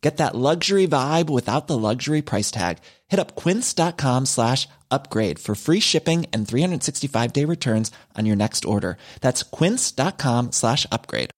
[0.00, 2.78] Get that luxury vibe without the luxury price tag.
[3.08, 8.64] Hit up quince.com slash upgrade for free shipping and 365 day returns on your next
[8.64, 8.96] order.
[9.20, 11.30] That's quince.com slash upgrade.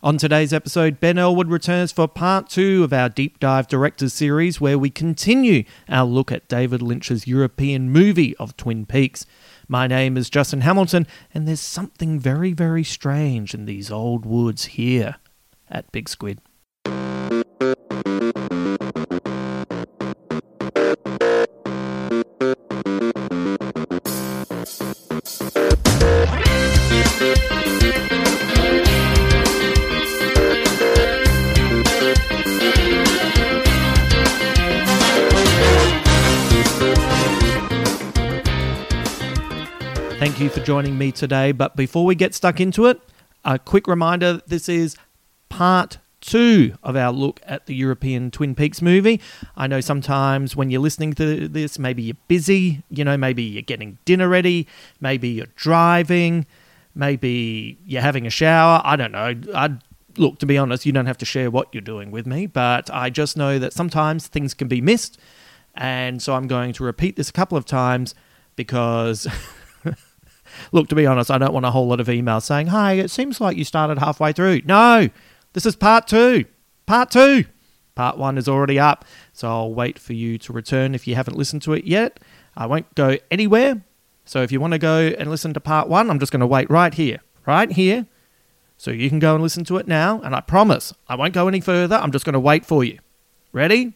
[0.00, 4.60] On today's episode, Ben Elwood returns for part two of our deep dive directors series,
[4.60, 9.26] where we continue our look at David Lynch's European movie of Twin Peaks.
[9.66, 14.66] My name is Justin Hamilton, and there's something very, very strange in these old woods
[14.66, 15.16] here
[15.70, 16.40] at Big Squid.
[40.18, 41.52] Thank you for joining me today.
[41.52, 43.00] But before we get stuck into it,
[43.44, 44.96] a quick reminder this is
[45.58, 49.20] part two of our look at the European Twin Peaks movie.
[49.56, 53.62] I know sometimes when you're listening to this, maybe you're busy, you know, maybe you're
[53.62, 54.68] getting dinner ready,
[55.00, 56.46] maybe you're driving,
[56.94, 58.80] maybe you're having a shower.
[58.84, 59.34] I don't know.
[59.52, 59.78] I
[60.16, 62.88] look, to be honest, you don't have to share what you're doing with me, but
[62.92, 65.18] I just know that sometimes things can be missed.
[65.74, 68.14] And so I'm going to repeat this a couple of times
[68.54, 69.26] because
[70.72, 73.10] look, to be honest, I don't want a whole lot of emails saying, "Hi, it
[73.10, 75.08] seems like you started halfway through." No,
[75.52, 76.44] this is part two.
[76.86, 77.44] Part two.
[77.94, 81.36] Part one is already up, so I'll wait for you to return if you haven't
[81.36, 82.20] listened to it yet.
[82.56, 83.82] I won't go anywhere.
[84.24, 86.46] So if you want to go and listen to part one, I'm just going to
[86.46, 88.06] wait right here, right here.
[88.76, 91.48] So you can go and listen to it now, and I promise I won't go
[91.48, 91.96] any further.
[91.96, 93.00] I'm just going to wait for you.
[93.50, 93.94] Ready?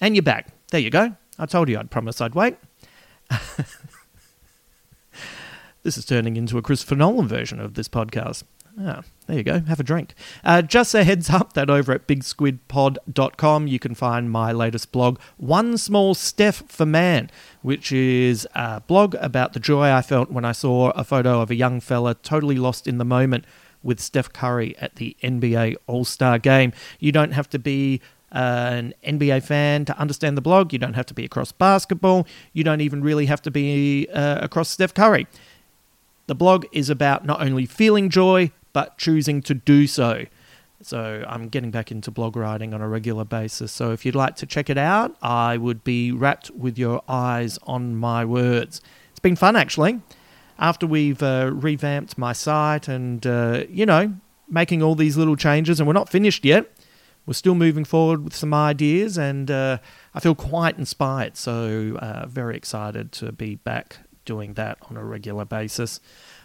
[0.00, 0.52] And you're back.
[0.70, 1.16] There you go.
[1.36, 2.56] I told you I'd promise I'd wait.
[5.88, 8.42] This is turning into a Christopher Nolan version of this podcast.
[8.80, 9.60] Ah, there you go.
[9.60, 10.14] Have a drink.
[10.44, 15.18] Uh, just a heads up that over at bigsquidpod.com you can find my latest blog,
[15.36, 17.28] One Small Step for Man,
[17.62, 21.50] which is a blog about the joy I felt when I saw a photo of
[21.50, 23.44] a young fella totally lost in the moment
[23.82, 26.72] with Steph Curry at the NBA All Star game.
[27.00, 28.00] You don't have to be
[28.30, 30.72] uh, an NBA fan to understand the blog.
[30.72, 32.28] You don't have to be across basketball.
[32.52, 35.26] You don't even really have to be uh, across Steph Curry.
[36.28, 40.24] The blog is about not only feeling joy, but choosing to do so.
[40.82, 43.72] So I'm getting back into blog writing on a regular basis.
[43.72, 47.58] So if you'd like to check it out, I would be wrapped with your eyes
[47.64, 48.80] on my words.
[49.10, 50.00] It's been fun actually.
[50.58, 54.14] After we've uh, revamped my site and, uh, you know,
[54.48, 56.70] making all these little changes, and we're not finished yet.
[57.26, 59.78] We're still moving forward with some ideas, and uh,
[60.14, 61.36] I feel quite inspired.
[61.36, 66.00] So, uh, very excited to be back doing that on a regular basis.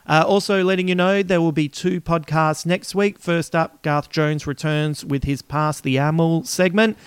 [0.08, 3.20] Uh, also, letting you know there will be two podcasts next week.
[3.20, 6.98] First up, Garth Jones returns with his Pass the Amel segment.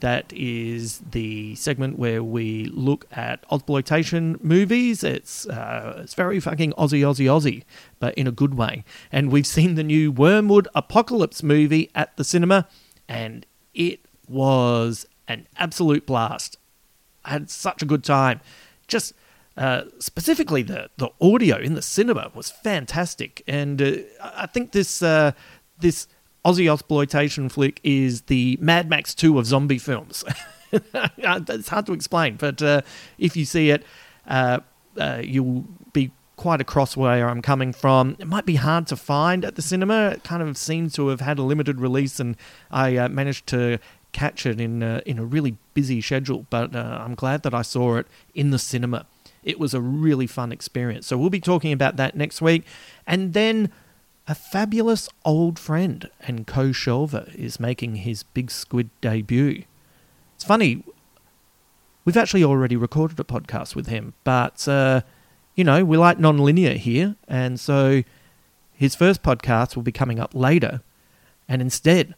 [0.00, 5.04] That is the segment where we look at exploitation movies.
[5.04, 7.64] It's uh, it's very fucking Aussie, Aussie, Aussie,
[7.98, 8.84] but in a good way.
[9.12, 12.66] And we've seen the new Wyrmwood Apocalypse movie at the cinema,
[13.08, 13.44] and
[13.74, 16.56] it was an absolute blast.
[17.24, 18.40] I had such a good time.
[18.88, 19.12] Just
[19.60, 23.92] uh, specifically, the the audio in the cinema was fantastic, and uh,
[24.22, 25.32] I think this uh,
[25.78, 26.08] this
[26.46, 30.24] Aussie exploitation flick is the Mad Max Two of zombie films.
[30.72, 32.80] it's hard to explain, but uh,
[33.18, 33.84] if you see it,
[34.26, 34.60] uh,
[35.22, 38.16] you'll be quite across where I'm coming from.
[38.18, 40.12] It might be hard to find at the cinema.
[40.12, 42.34] It kind of seems to have had a limited release, and
[42.70, 43.78] I managed to
[44.12, 46.46] catch it in in a really busy schedule.
[46.48, 49.04] But I'm glad that I saw it in the cinema.
[49.42, 51.06] It was a really fun experience.
[51.06, 52.64] So we'll be talking about that next week,
[53.06, 53.70] and then
[54.28, 59.64] a fabulous old friend and co Shelver is making his Big Squid debut.
[60.36, 60.84] It's funny,
[62.04, 65.02] we've actually already recorded a podcast with him, but, uh,
[65.54, 68.02] you know, we like non-linear here, and so
[68.72, 70.80] his first podcast will be coming up later,
[71.48, 72.14] and instead,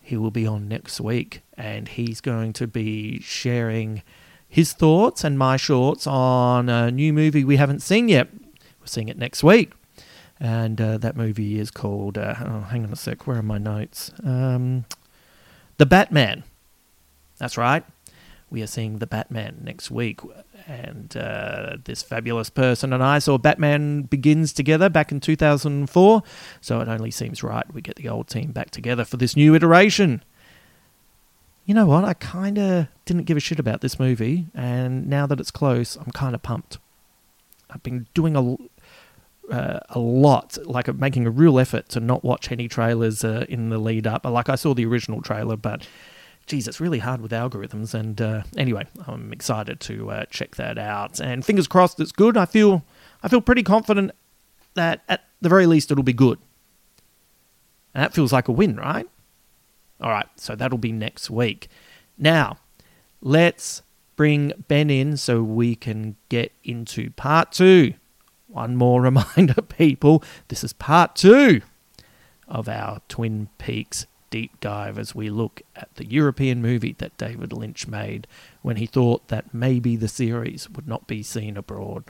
[0.00, 4.02] he will be on next week, and he's going to be sharing
[4.50, 8.28] his thoughts and my shorts on a new movie we haven't seen yet.
[8.80, 9.72] We're seeing it next week
[10.40, 12.16] and uh, that movie is called.
[12.16, 13.26] Uh, oh, hang on a sec.
[13.26, 14.10] Where are my notes?
[14.24, 14.86] Um,
[15.76, 16.44] the Batman.
[17.38, 17.84] That's right.
[18.48, 20.20] We are seeing the Batman next week,
[20.66, 26.22] and uh, this fabulous person and I saw Batman Begins together back in 2004.
[26.60, 29.54] So it only seems right we get the old team back together for this new
[29.54, 30.24] iteration.
[31.70, 32.04] You know what?
[32.04, 35.94] I kind of didn't give a shit about this movie, and now that it's close,
[35.94, 36.78] I'm kind of pumped.
[37.70, 42.50] I've been doing a uh, a lot, like making a real effort to not watch
[42.50, 44.24] any trailers uh, in the lead up.
[44.24, 45.86] Like I saw the original trailer, but
[46.48, 47.94] geez, it's really hard with algorithms.
[47.94, 51.20] And uh, anyway, I'm excited to uh, check that out.
[51.20, 52.36] And fingers crossed, it's good.
[52.36, 52.84] I feel
[53.22, 54.10] I feel pretty confident
[54.74, 56.40] that at the very least it'll be good.
[57.94, 59.06] And that feels like a win, right?
[60.00, 61.68] All right, so that'll be next week.
[62.16, 62.58] Now,
[63.20, 63.82] let's
[64.16, 67.94] bring Ben in so we can get into part two
[68.50, 71.62] one more reminder, people this is part two
[72.48, 77.52] of our Twin Peaks deep dive as we look at the European movie that David
[77.52, 78.26] Lynch made
[78.62, 82.04] when he thought that maybe the series would not be seen abroad.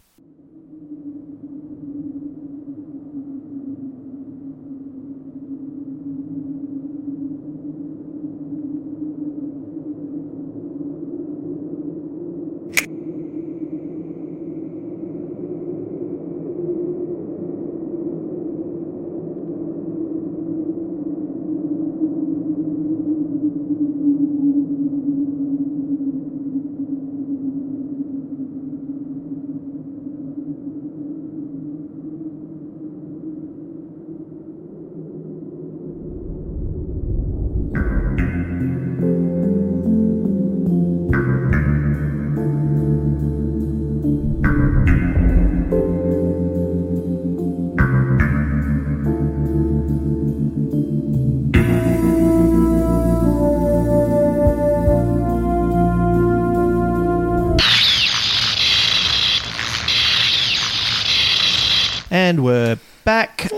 [62.11, 63.49] And we're back.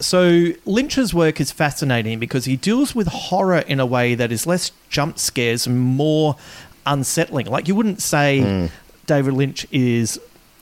[0.00, 4.46] So Lynch's work is fascinating because he deals with horror in a way that is
[4.46, 6.36] less jump scares and more
[6.84, 7.46] unsettling.
[7.46, 8.70] Like you wouldn't say
[9.06, 10.20] David Lynch is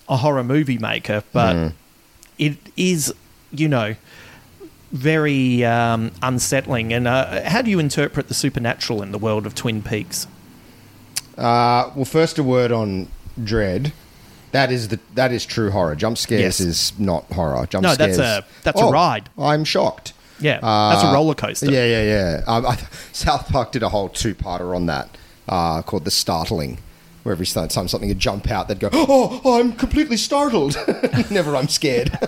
[0.08, 1.73] a horror movie maker, but
[2.38, 3.12] it is,
[3.50, 3.97] you know,
[4.93, 6.93] very um, unsettling.
[6.93, 10.26] And uh, how do you interpret the supernatural in the world of Twin Peaks?
[11.37, 13.08] Uh, well, first a word on
[13.43, 13.93] Dread.
[14.52, 15.94] That is the that is true horror.
[15.94, 16.61] Jump scares Yes.
[16.61, 17.66] is not horror.
[17.66, 18.19] Jump No, that's scares.
[18.19, 19.28] a- that's a Oh, ride.
[19.38, 20.12] I'm shocked.
[20.40, 21.71] Yeah, that's a roller coaster.
[21.71, 22.42] Yeah, yeah, yeah.
[22.47, 22.78] Um, I,
[23.12, 25.09] South Park did a whole two-parter on that
[25.49, 26.78] uh, called "The Startling,"
[27.25, 30.76] where every time something would jump out, they'd go, "Oh, I'm completely startled."
[31.30, 32.09] Never, I'm scared.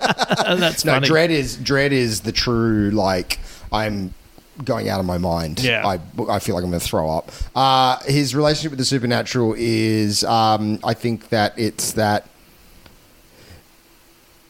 [0.00, 1.06] that's no, funny.
[1.06, 3.38] dread is dread is the true like
[3.72, 4.14] I'm
[4.64, 5.60] going out of my mind.
[5.62, 5.86] Yeah.
[5.86, 7.30] I, I feel like I'm going to throw up.
[7.54, 12.26] Uh, his relationship with the supernatural is, um, I think that it's that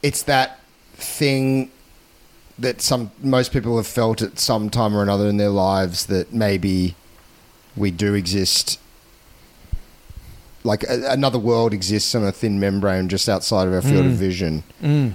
[0.02, 0.60] it's that
[0.94, 1.70] thing
[2.58, 6.32] that some most people have felt at some time or another in their lives that
[6.32, 6.94] maybe
[7.76, 8.78] we do exist
[10.62, 14.12] like a, another world exists on a thin membrane just outside of our field of
[14.12, 15.14] vision Mm.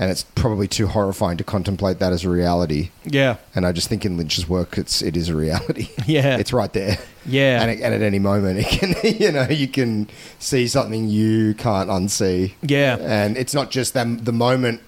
[0.00, 3.88] And it's probably too horrifying to contemplate that as a reality Yeah, and I just
[3.90, 6.38] think in Lynch's work it's it is a reality Yeah.
[6.38, 9.68] it's right there yeah, and, it, and at any moment it can you know you
[9.68, 12.96] can see something you can't unsee yeah.
[12.98, 14.80] and it's not just them the moment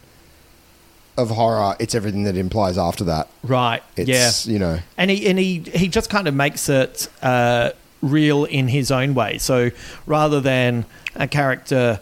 [1.19, 3.83] of horror it's everything that implies after that Right.
[3.97, 4.29] yeah.
[4.29, 8.45] it's you know and he and he he just kind of makes it uh, real
[8.47, 9.39] in his own way.
[9.39, 9.71] So
[10.07, 12.01] rather than a character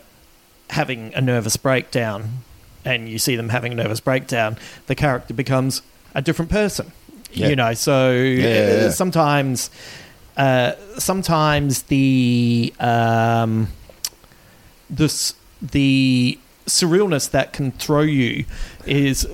[0.71, 2.39] having a nervous breakdown,
[2.85, 4.57] and you see them having a nervous breakdown,
[4.87, 5.83] the character becomes
[6.15, 6.93] a different person.
[7.33, 7.49] Yeah.
[7.49, 9.71] You know, so yeah, sometimes,
[10.37, 13.69] uh, sometimes the um,
[14.89, 15.33] the
[15.63, 18.45] the surrealness that can throw you
[18.87, 19.27] is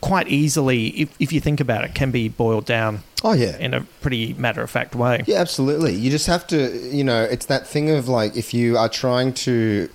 [0.00, 3.56] quite easily, if, if you think about it, can be boiled down Oh yeah.
[3.58, 5.22] in a pretty matter of fact way.
[5.26, 5.94] Yeah, absolutely.
[5.94, 9.32] You just have to, you know, it's that thing of like if you are trying
[9.34, 9.88] to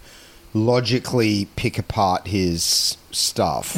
[0.54, 3.78] logically pick apart his stuff,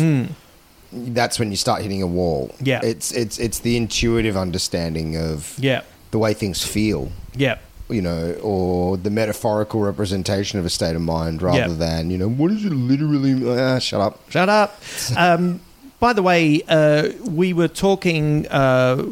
[0.91, 2.53] that's when you start hitting a wall.
[2.61, 2.81] Yeah.
[2.83, 7.57] It's it's it's the intuitive understanding of Yeah, the way things feel, yeah,
[7.89, 11.67] you know, or the metaphorical representation of a state of mind rather Yeah.
[11.67, 14.19] than, you know, what is it literally ah, shut up.
[14.29, 14.79] Shut up.
[15.17, 15.59] Um,
[15.99, 19.05] by the way, uh, we were talking uh,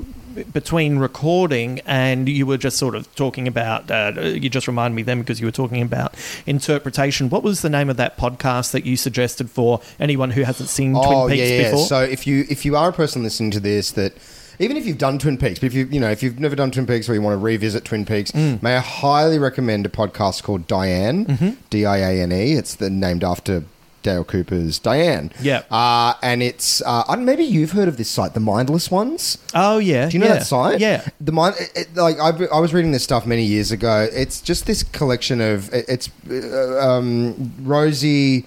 [0.53, 3.89] between recording, and you were just sort of talking about.
[3.91, 7.29] Uh, you just reminded me then because you were talking about interpretation.
[7.29, 10.93] What was the name of that podcast that you suggested for anyone who hasn't seen
[10.93, 11.79] Twin Peaks before?
[11.79, 14.13] Oh, So if you if you are a person listening to this that
[14.59, 16.71] even if you've done Twin Peaks, but if you you know if you've never done
[16.71, 18.61] Twin Peaks or you want to revisit Twin Peaks, Mm.
[18.61, 21.49] may I highly recommend a podcast called Diane, Mm-hmm.
[21.69, 22.53] D I A N E.
[22.53, 23.63] It's the named after
[24.03, 25.31] Dale Cooper's Diane.
[25.41, 25.63] Yeah.
[25.71, 29.37] uh, and it's uh, I don't- maybe you've heard of this site, the Mindless Ones.
[29.55, 30.33] oh yeah, Do you know yeah.
[30.35, 30.79] that site?
[30.79, 31.07] Yeah.
[31.19, 34.07] The mind, it, it- like I, I was reading this stuff many years ago.
[34.11, 38.45] It's just this collection of it- it's uh, um, Rosie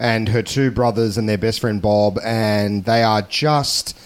[0.00, 3.96] and her two brothers and their best friend Bob, and they are just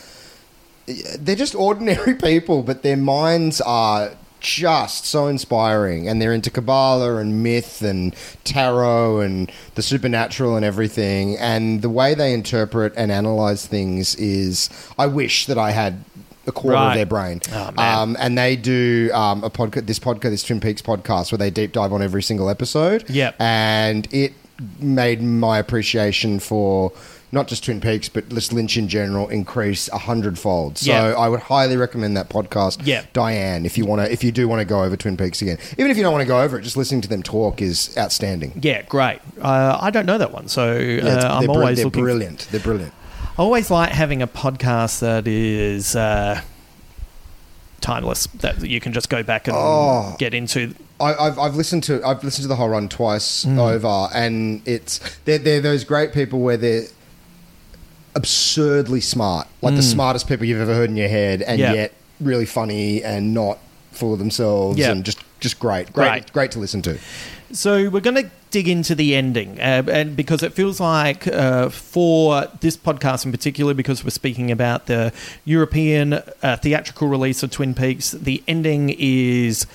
[1.18, 7.16] they're just ordinary people, but their minds are just so inspiring and they're into Kabbalah
[7.16, 13.10] and myth and tarot and the supernatural and everything and the way they interpret and
[13.12, 14.68] analyze things is
[14.98, 16.04] I wish that I had
[16.46, 16.88] a quarter Right.
[16.88, 17.40] of their brain.
[17.52, 21.38] Oh, um, and they do um, a podcast this podcast this Twin Peaks podcast where
[21.38, 23.08] they deep dive on every single episode.
[23.08, 23.36] Yep.
[23.40, 24.32] And it
[24.80, 26.92] made my appreciation for
[27.34, 30.76] not just Twin Peaks, but just Lynch in general increase a hundredfold.
[30.78, 31.14] So Yeah.
[31.16, 32.82] I would highly recommend that podcast.
[32.84, 33.04] Yeah.
[33.14, 35.56] Diane, if you want to, if you do want to go over Twin Peaks again,
[35.78, 37.94] even if you don't want to go over it, just listening to them talk is
[37.96, 38.52] outstanding.
[38.62, 39.20] Yeah, great.
[39.40, 41.86] Uh, I don't know that one, so uh, Yeah, it's- I'm they're, br- always they're
[41.86, 42.02] looking.
[42.04, 42.48] brilliant.
[42.50, 42.92] They're brilliant.
[43.38, 46.42] I always like having a podcast that is uh,
[47.80, 50.16] timeless, that you can just go back and Oh.
[50.18, 50.74] get into.
[51.00, 53.58] I, I've, I've listened to I've listened to the whole run twice Mm.
[53.58, 56.84] over, and it's they're, they're those great people where they're
[58.14, 61.62] absurdly smart, like the smartest people you've ever heard in your head, and Mm.
[61.62, 61.72] Yeah.
[61.74, 63.58] yet really funny and not
[63.92, 64.90] full of themselves, Yeah.
[64.92, 66.32] and just just great, great, Right.
[66.32, 66.98] great to listen to.
[67.50, 71.68] So we're going to dig into the ending, uh, and because it feels like uh,
[71.68, 75.12] for this podcast in particular, because we're speaking about the
[75.44, 76.12] European
[76.44, 79.66] uh, theatrical release of Twin Peaks, the ending is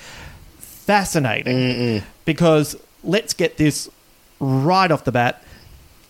[0.58, 3.88] fascinating because let's get this
[4.40, 5.42] right off the bat.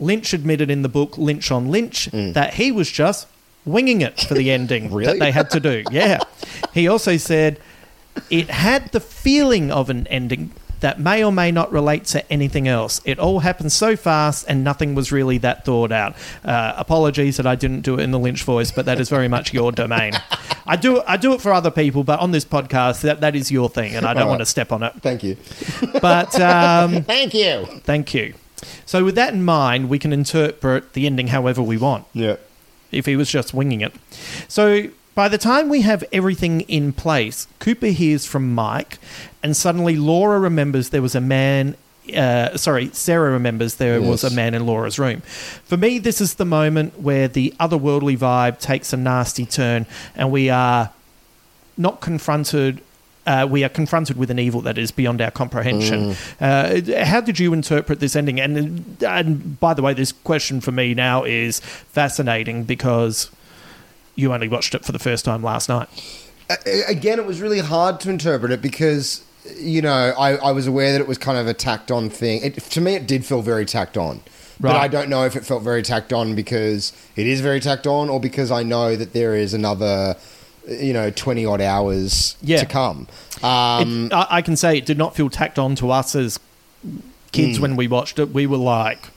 [0.01, 3.27] Lynch admitted in the book Lynch on Lynch that he was just
[3.65, 5.13] winging it for the ending Really?
[5.13, 5.85] that they had to do.
[5.91, 6.21] Yeah.
[6.73, 7.59] He also said
[8.31, 12.69] it had the feeling of an ending that may or may not relate to anything
[12.69, 13.01] else.
[13.05, 16.15] It all happened so fast and nothing was really that thought out.
[16.45, 19.27] Uh, apologies that I didn't do it in the Lynch voice, but that is very
[19.27, 20.13] much your domain.
[20.67, 23.51] I do I do it for other people, but on this podcast, that, that is
[23.51, 24.93] your thing, and I don't All want to step on it.
[25.01, 25.37] Thank you.
[26.01, 27.67] But um, Thank you.
[27.83, 28.35] thank you.
[28.87, 32.37] So with that in mind, we can interpret the ending however we want Yeah.
[32.91, 33.93] if he was just winging it.
[34.49, 38.99] So by the time we have everything in place, Cooper hears from Mike,
[39.43, 41.75] and suddenly Laura remembers there was a man.
[42.17, 45.21] Uh, sorry, Sarah remembers there was a man in Laura's room.
[45.65, 49.85] For me, this is the moment where the otherworldly vibe takes a nasty turn,
[50.17, 50.91] and we are
[51.77, 52.81] not confronted.
[53.29, 56.17] Uh, we are confronted with an evil that is beyond our comprehension.
[56.41, 58.41] Uh, how did you interpret this ending?
[58.41, 63.31] And, and by the way, this question for me now is fascinating because
[64.15, 65.89] you only watched it for the first time last night.
[66.89, 69.23] Again, it was really hard to interpret it because
[69.57, 72.43] you know I, I was aware that it was kind of a tacked on thing.
[72.43, 74.23] It, to me, it did feel very tacked on,
[74.59, 77.87] but I don't know if it felt very tacked on because it is very tacked
[77.87, 80.17] on, or because I know that there is another,
[80.69, 82.61] you know, twenty odd hours Yeah.
[82.61, 83.07] to come.
[83.43, 86.39] Um, It- I, I can say it did not feel tacked on to us as
[87.33, 88.33] kids when we watched it.
[88.33, 89.09] We were like,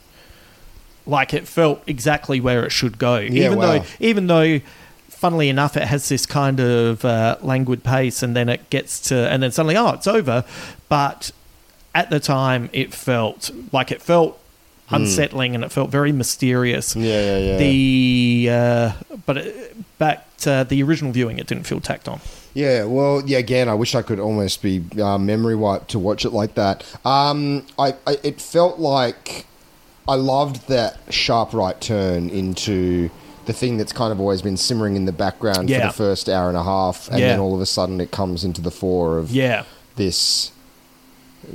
[1.05, 3.17] like it felt exactly where it should go.
[3.17, 3.79] Yeah, even wow.
[3.79, 4.60] though, even though,
[5.10, 9.15] funnily enough, it has this kind of uh, languid pace, and then it gets to,
[9.15, 10.43] and then suddenly, oh, it's over.
[10.89, 11.31] But
[11.96, 14.39] at the time, it felt like it felt
[14.91, 16.93] unsettling, and it felt very mysterious.
[16.93, 17.01] Hmm.
[17.01, 17.57] Yeah, yeah, yeah.
[17.57, 18.91] The uh,
[19.25, 22.19] but it, back to the original viewing, it didn't feel tacked on.
[22.53, 23.38] Yeah, well, yeah.
[23.38, 26.83] Again, I wish I could almost be uh, memory wiped to watch it like that.
[27.05, 29.45] Um, I, I, it felt like
[30.07, 33.10] I loved that sharp right turn into
[33.45, 36.48] the thing that's kind of always been simmering in the background for the first hour
[36.50, 37.27] and a half, and Yeah.
[37.29, 39.63] then all of a sudden it comes into the fore of Yeah.
[39.95, 40.51] this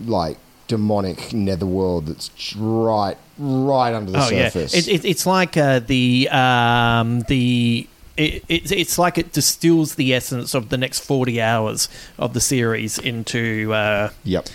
[0.06, 0.36] like
[0.68, 4.74] demonic netherworld that's right, right under the oh surface.
[4.74, 7.86] yeah, it, it, it's like uh, the um, the.
[8.16, 12.40] It, it's it's like it distills the essence of the next 40 hours of the
[12.40, 14.48] series into uh, Yep.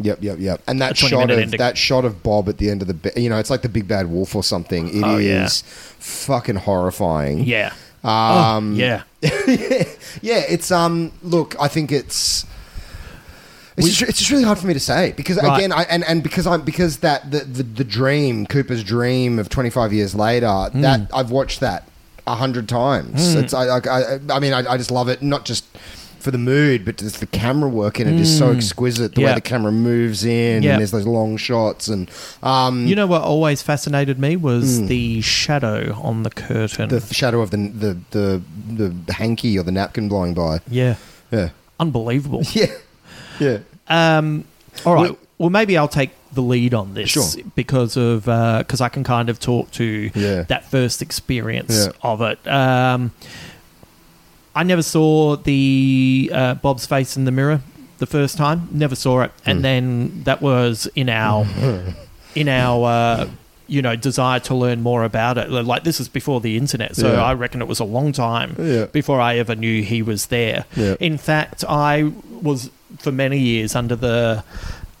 [0.00, 0.62] Yep, yep, yep.
[0.66, 1.58] And that shot of ending.
[1.58, 3.86] that shot of Bob at the end of the, you know, it's like the big
[3.86, 4.88] bad wolf or something.
[4.88, 5.46] It is Oh, yeah.
[5.98, 7.40] fucking horrifying.
[7.44, 9.02] yeah Um, oh, yeah
[10.22, 11.12] yeah, it's um.
[11.22, 12.46] Look, I think it's.
[13.76, 15.56] It's, just, it's just really hard for me to say because Right.
[15.58, 19.48] again, I, and and because I'm because that the, the the dream Cooper's dream of
[19.48, 20.80] 25 years later Hmm.
[20.82, 21.88] that I've watched that
[22.26, 23.34] a hundred times.
[23.34, 25.64] It's I, I I mean I, I just love it not just
[26.20, 29.30] for the mood but just the camera work in it is so exquisite the way
[29.30, 29.34] Hmm.
[29.34, 30.72] The camera moves in Yeah.
[30.72, 32.08] and there's those long shots and
[32.44, 37.40] um you know what always fascinated me was the shadow on the curtain the shadow
[37.40, 38.42] of the the the
[39.04, 40.94] the hanky or the napkin blowing by yeah
[41.32, 41.48] yeah
[41.80, 42.66] unbelievable yeah
[43.40, 43.58] yeah
[43.88, 44.44] Um,
[44.86, 45.02] all right.
[45.10, 47.24] Well- Well, maybe I'll take the lead on this Sure.
[47.56, 50.42] because of because I can kind of talk to Yeah.
[50.44, 51.92] that first experience Yeah.
[52.10, 52.38] of it.
[52.46, 53.10] Um,
[54.54, 57.60] I never saw the uh, Bob's face in the mirror
[57.98, 58.68] the first time.
[58.70, 61.46] Never saw it, and then that was in our
[62.34, 62.86] in our.
[62.88, 63.26] Uh,
[63.68, 65.48] you know, desire to learn more about it.
[65.50, 67.24] Like this is before the internet, so Yeah.
[67.24, 70.66] I reckon it was a long time before I ever knew he was there.
[71.00, 72.12] In fact, I
[72.42, 72.68] was
[72.98, 74.44] for many years under the.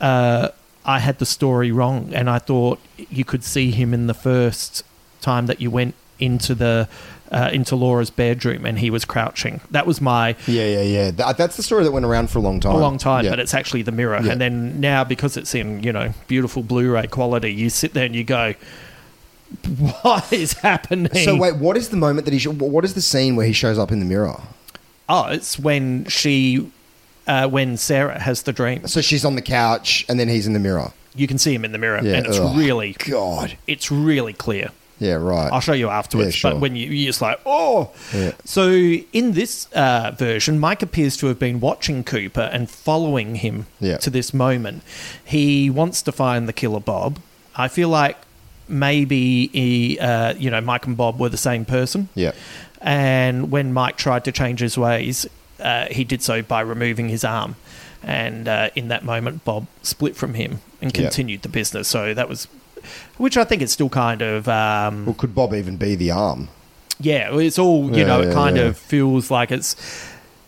[0.00, 0.48] Uh,
[0.84, 4.82] I had the story wrong, and I thought you could see him in the first
[5.20, 6.88] time that you went into the
[7.30, 9.60] uh, into Laura's bedroom, and he was crouching.
[9.70, 11.10] That was my Yeah, yeah, yeah.
[11.12, 12.74] That, that's the story that went around for a long time.
[12.74, 13.30] a long time, Yeah.
[13.30, 14.20] but it's actually the mirror.
[14.22, 14.32] Yeah.
[14.32, 18.14] And then now, because it's in you know beautiful Blu-ray quality, you sit there and
[18.14, 18.54] you go,
[20.02, 22.38] "What is happening?" So wait, what is the moment that he?
[22.38, 24.40] Sh- what is the scene where he shows up in the mirror?
[25.08, 26.70] oh, it's when she,
[27.26, 28.86] uh, when Sarah has the dream.
[28.88, 30.92] So she's on the couch, and then he's in the mirror.
[31.14, 32.14] You can see him in the mirror, Yeah.
[32.16, 33.56] and it's Ugh, really, God.
[33.66, 34.70] it's really clear.
[34.98, 35.50] Yeah, right.
[35.52, 36.28] I'll show you afterwards.
[36.36, 36.50] Yeah, sure.
[36.52, 37.90] But when you, you're just like, oh.
[38.14, 38.32] Yeah.
[38.44, 43.66] So in this uh, version, Mike appears to have been watching Cooper and following him
[43.80, 43.96] Yeah.
[43.96, 44.84] to this moment.
[45.24, 47.18] He wants to find the killer Bob.
[47.56, 48.16] I feel like
[48.68, 52.08] maybe he, uh, you know, Mike and Bob were the same person.
[52.14, 52.32] Yeah.
[52.80, 55.26] And when Mike tried to change his ways,
[55.62, 57.56] uh, he did so by removing his arm.
[58.02, 61.86] And uh, in that moment, Bob split from him and continued the business.
[61.88, 62.48] So that was,
[63.16, 64.48] which I think is still kind of.
[64.48, 66.48] Um, Well, could Bob even be the arm?
[66.98, 68.20] yeah, it's all you Yeah, know.
[68.22, 68.62] It yeah, kind yeah.
[68.64, 69.76] of feels like it's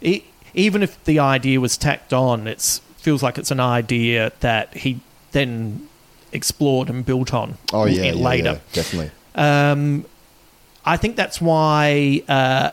[0.02, 0.22] e
[0.54, 5.00] even if the idea was tacked on, it's feels like it's an idea that he
[5.32, 5.88] then
[6.32, 7.58] explored and built on.
[7.72, 8.52] Oh yeah, in- yeah, later.
[8.52, 9.10] yeah, definitely.
[9.36, 10.04] Um,
[10.84, 12.70] I think that's why uh,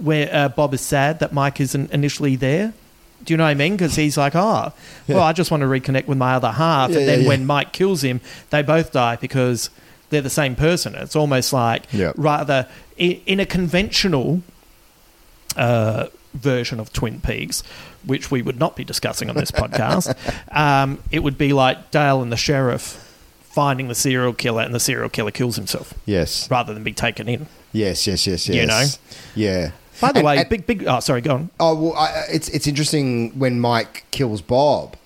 [0.00, 2.72] where uh, Bob is sad that Mike isn't initially there.
[3.24, 3.72] Do you know what I mean?
[3.74, 4.72] Because he's like, oh,
[5.08, 6.90] well, I just want to reconnect with my other half.
[6.90, 7.28] Yeah, and then yeah, yeah.
[7.28, 9.70] when Mike kills him, they both die because
[10.10, 10.94] they're the same person.
[10.94, 12.12] It's almost like Yeah.
[12.16, 14.42] rather in, in a conventional
[15.56, 17.62] uh, version of Twin Peaks,
[18.04, 20.14] which we would not be discussing on this podcast,
[20.54, 23.02] um, it would be like Dale and the sheriff
[23.42, 27.26] finding the serial killer, and the serial killer kills himself Yes, rather than be taken
[27.26, 27.46] in.
[27.72, 28.54] yes, yes, yes, yes.
[28.54, 28.84] You know?
[29.34, 29.70] yeah.
[30.00, 30.84] By the And- way, and- big, big.
[30.86, 31.50] Oh, sorry, go on.
[31.60, 34.96] Oh well, I, it's it's interesting when Mike kills Bob.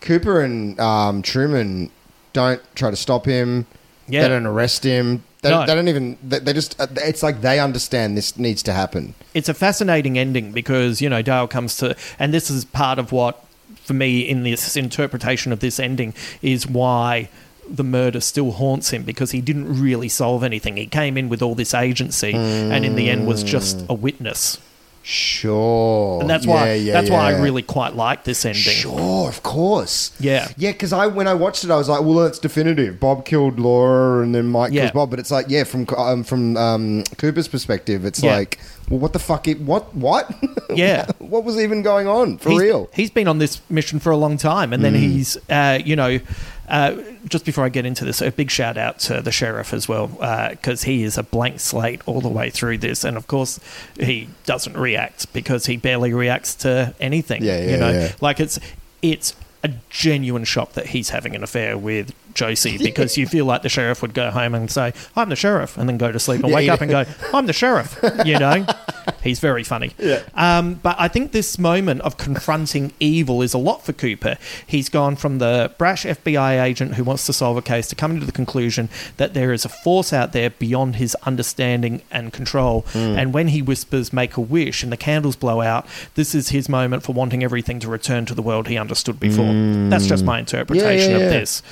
[0.00, 1.90] Cooper and um, Truman
[2.32, 3.66] don't try to stop him.
[4.08, 4.22] Yeah.
[4.22, 5.22] They don't arrest him.
[5.42, 5.64] They, No.
[5.66, 6.18] they don't even.
[6.22, 6.78] They, they just.
[6.80, 9.14] uh, It's like they understand this needs to happen.
[9.34, 13.12] It's a fascinating ending because you know Dale comes to, and this is part of
[13.12, 13.44] what,
[13.82, 17.28] for me, in this interpretation of this ending, is why
[17.72, 20.76] the murder still haunts him because he didn't really solve anything.
[20.76, 24.58] He came in with all this agency, and in the end was just a witness.
[25.04, 26.20] Sure.
[26.20, 28.62] And that's Yeah, why yeah, that's why I really quite like this ending.
[28.62, 30.12] Sure, of course.
[30.20, 30.48] Yeah.
[30.56, 33.00] Yeah, because I when I watched it, I was like, well, it's definitive.
[33.00, 34.82] Bob killed Laura, and then Mike Yeah.
[34.82, 35.10] kills Bob.
[35.10, 38.36] But it's like, yeah, from um, from um, Cooper's perspective, it's Yeah.
[38.36, 38.58] like,
[38.88, 39.48] well, what the fuck?
[39.48, 39.94] It, what?
[39.94, 40.30] What?
[40.74, 41.04] Yeah.
[41.18, 42.88] what was even going on for he's, real?
[42.94, 46.18] He's been on this mission for a long time, and then he's, uh, you know,
[46.72, 46.96] uh,
[47.28, 50.08] just before I get into this, a big shout out to the sheriff as well,
[50.50, 53.60] because he is a blank slate all the way through this, and of course
[54.00, 57.44] he doesn't react because he barely reacts to anything.
[57.44, 58.12] Yeah, yeah, you know, yeah.
[58.22, 58.58] like it's
[59.02, 63.62] it's a genuine shock that he's having an affair with Josie because you feel like
[63.62, 66.40] the sheriff would go home and say, "I'm the sheriff," and then go to sleep
[66.40, 67.04] and Yeah, wake you up and go,
[67.34, 68.64] "I'm the sheriff," you know.
[69.22, 69.92] He's very funny.
[69.98, 70.22] Yeah.
[70.34, 74.36] Um, but I think this moment of confronting evil is a lot for Cooper.
[74.66, 78.20] He's gone from the brash FBI agent who wants to solve a case to coming
[78.20, 82.82] to the conclusion that there is a force out there beyond his understanding and control.
[82.92, 82.98] Hmm.
[82.98, 86.68] And when he whispers, make a wish, and the candles blow out, this is his
[86.68, 89.52] moment for wanting everything to return to the world he understood before.
[89.88, 91.18] That's just my interpretation Hmm.
[91.18, 91.62] yeah, of this.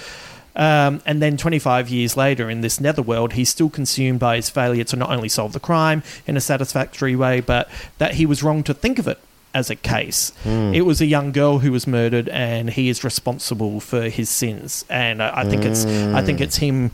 [0.61, 4.85] Um, and then 25 years later, in this netherworld, he's still consumed by his failure
[4.85, 8.63] to not only solve the crime in a satisfactory way, but that he was wrong
[8.65, 9.19] to think of it
[9.55, 10.33] as a case.
[10.45, 14.85] It was a young girl who was murdered, and he is responsible for his sins.
[14.91, 16.91] And I, I think it's I think it's him.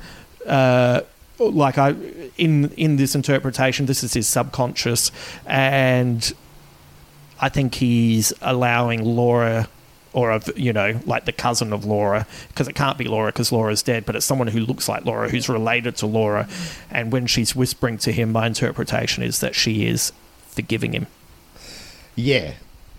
[0.47, 1.01] Uh,
[1.39, 1.95] like I
[2.39, 5.11] in in this interpretation, this is his subconscious,
[5.45, 6.33] and
[7.41, 9.69] I think he's allowing Laura,
[10.17, 13.53] or of you know, like the cousin of Laura, because it can't be Laura because
[13.53, 16.49] Laura's dead, but it's someone who looks like Laura, who's related to Laura.
[16.91, 20.13] And when she's whispering to him, my interpretation is that she is
[20.49, 21.07] forgiving him.
[22.15, 22.55] Yeah.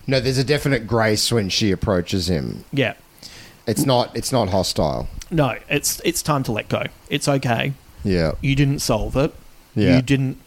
[0.06, 2.63] No, there's a definite grace when she approaches him.
[2.71, 2.93] Yeah.
[3.65, 4.15] It's not.
[4.15, 5.10] It's not hostile.
[5.32, 6.84] No, it's it's time to let go.
[7.10, 7.73] It's okay.
[8.03, 8.34] Yeah.
[8.41, 9.34] You didn't solve it.
[9.73, 9.95] Yeah.
[9.95, 10.38] You didn't.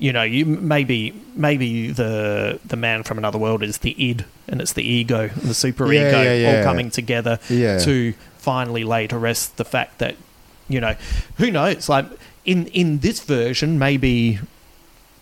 [0.00, 4.60] You know, you maybe maybe the the man from another world is the id, and
[4.60, 6.58] it's the ego and the super Yeah, ego yeah, yeah.
[6.58, 10.16] all coming together to finally lay to rest the fact that
[10.68, 10.96] you know
[11.36, 12.06] who knows like
[12.46, 14.38] in in this version maybe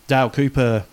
[0.07, 0.85] Dale Cooper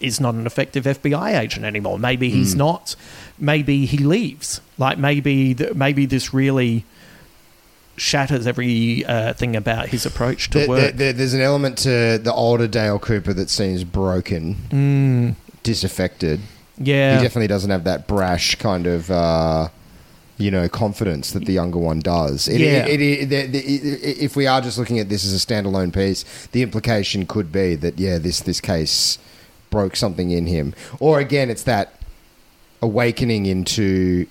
[0.00, 1.98] is not an effective FBI agent anymore.
[1.98, 2.58] Maybe he's hmm.
[2.58, 2.96] not.
[3.38, 4.60] Maybe he leaves.
[4.76, 6.84] Like maybe th- maybe this really
[8.02, 10.80] shatters every uh, thing about his approach to There- work.
[10.80, 16.40] there- there- there's an element to the older Dale Cooper that seems broken, disaffected.
[16.78, 19.68] yeah, He definitely doesn't have that brash kind of, uh,
[20.38, 22.48] you know, confidence that the younger one does.
[22.48, 22.86] It, Yeah.
[22.86, 23.58] it, it, the- the-
[24.08, 27.52] i- if we are just looking at this as a standalone piece, the implication could
[27.52, 29.18] be that yeah, this this case
[29.70, 31.94] broke something in him, or again, it's that
[32.82, 34.26] awakening into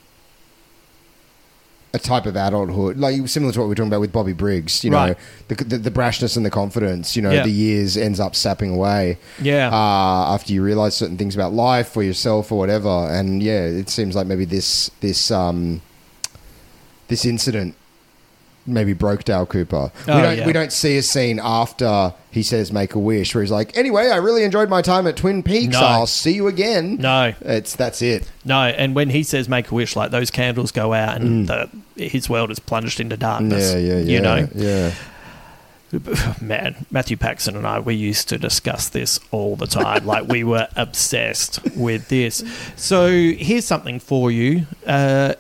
[1.93, 4.83] a type of adulthood, like similar to what we were talking about with Bobby Briggs.
[4.83, 5.17] You know, Right.
[5.49, 7.15] the, the, the brashness and the confidence.
[7.17, 7.43] You know, Yeah.
[7.43, 11.95] the years ends up sapping away yeah, uh, after you realize certain things about life
[11.97, 12.89] or yourself or whatever.
[12.89, 15.81] And yeah, it seems like maybe this this um,
[17.09, 17.75] this incident
[18.65, 19.91] maybe broke Dale Cooper.
[20.07, 20.45] Oh, we don't yeah.
[20.45, 24.09] we don't see a scene after he says make a wish where he's like, anyway,
[24.09, 25.73] I really enjoyed my time at Twin Peaks.
[25.73, 25.79] No.
[25.81, 26.95] I'll see you again.
[26.97, 28.29] no, It's that's it.
[28.45, 28.61] no.
[28.61, 32.29] And when he says "make a wish," like those candles go out, and the, his
[32.29, 33.73] world is plunged into darkness.
[33.73, 33.73] Mm.
[33.73, 34.11] Yeah, yeah, yeah.
[34.11, 34.93] You know, yeah.
[36.41, 40.05] man, Matthew Paxton and I, we used to discuss this all the time.
[40.05, 42.43] like we were obsessed with this.
[42.77, 44.67] So here's something for you.
[44.87, 45.33] Uh,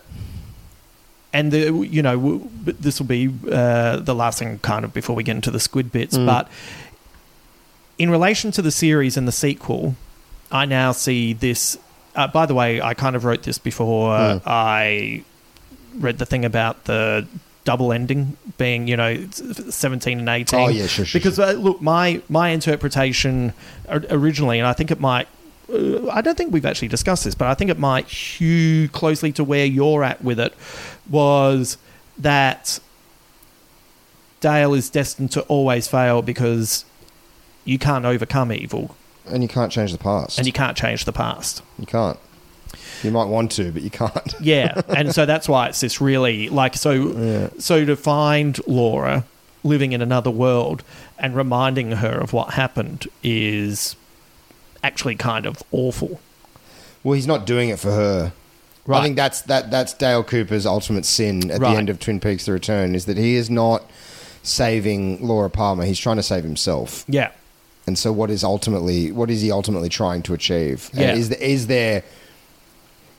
[1.33, 5.23] and the, you know this will be uh, the last thing kind of before we
[5.23, 6.47] get into the squid bits but
[7.97, 9.95] in relation to the series and the sequel
[10.51, 11.77] i now see this
[12.15, 14.11] uh, by the way i kind of wrote this before
[14.45, 15.23] i
[15.99, 17.27] read the thing about the
[17.63, 21.79] double ending being you know 17 and 18 Oh, yeah, sure, sure, because uh, look
[21.81, 23.53] my my interpretation
[23.87, 25.27] originally and i think it might
[25.71, 29.31] Uh, I don't think we've actually discussed this, but I think it might hew closely
[29.33, 30.53] to where you're at with it.
[31.09, 31.77] Was
[32.17, 32.79] that
[34.39, 36.85] Dale is destined to always fail because
[37.65, 38.95] you can't overcome evil
[39.27, 40.37] And you can't change the past.
[40.39, 41.61] and you can't change the past.
[41.77, 42.17] you can't.
[43.03, 44.33] You might want to, but you can't.
[44.41, 47.49] Yeah, and so that's why it's this really like so.
[47.59, 49.25] So to find Laura
[49.63, 50.83] living in another world
[51.19, 53.95] and reminding her of what happened is
[54.83, 56.19] actually kind of awful.
[57.03, 58.33] Well, he's not doing it for her.
[58.89, 61.71] I think that's that that's Dale Cooper's ultimate sin at Right.
[61.73, 63.83] the end of Twin Peaks: The Return is that he is not
[64.43, 65.85] saving Laura Palmer.
[65.85, 67.05] He's trying to save himself.
[67.07, 67.29] Yeah,
[67.87, 70.89] And so, what is ultimately what is he ultimately trying to achieve?
[70.93, 71.13] And Yeah.
[71.15, 72.03] is there, is there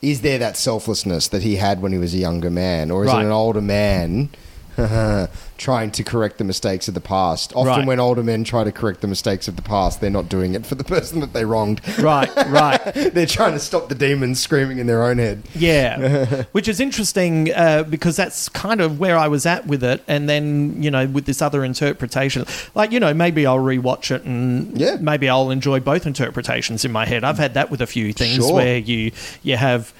[0.02, 3.08] is there that selflessness that he had when he was a younger man, or is
[3.12, 3.22] Right.
[3.22, 4.30] it an older man
[5.58, 7.52] trying to correct the mistakes of the past?
[7.54, 7.86] Often, Right.
[7.86, 10.66] when older men try to correct the mistakes of the past, they're not doing it
[10.66, 11.80] for the person that they wronged.
[11.98, 12.80] right, right.
[13.12, 15.42] they're trying to stop the demons screaming in their own head.
[15.54, 20.02] Yeah, which is interesting uh, because that's kind of where I was at with it,
[20.08, 24.22] and then you know with this other interpretation, like you know maybe I'll rewatch it
[24.24, 24.96] and Yeah.
[25.00, 27.24] maybe I'll enjoy both interpretations in my head.
[27.24, 28.54] I've had that with a few things Sure.
[28.54, 29.92] where you you have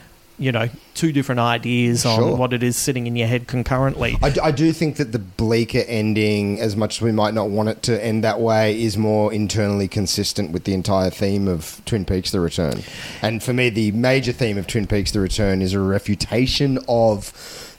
[0.42, 2.36] you know two different ideas on Sure.
[2.36, 4.16] what it is sitting in your head concurrently.
[4.22, 7.48] I, d- I do think that the bleaker ending, as much as we might not
[7.48, 11.80] want it to end that way, is more internally consistent with the entire theme of
[11.86, 12.82] Twin Peaks: The Return.
[13.22, 17.32] And for me, the major theme of Twin Peaks: The Return is a refutation of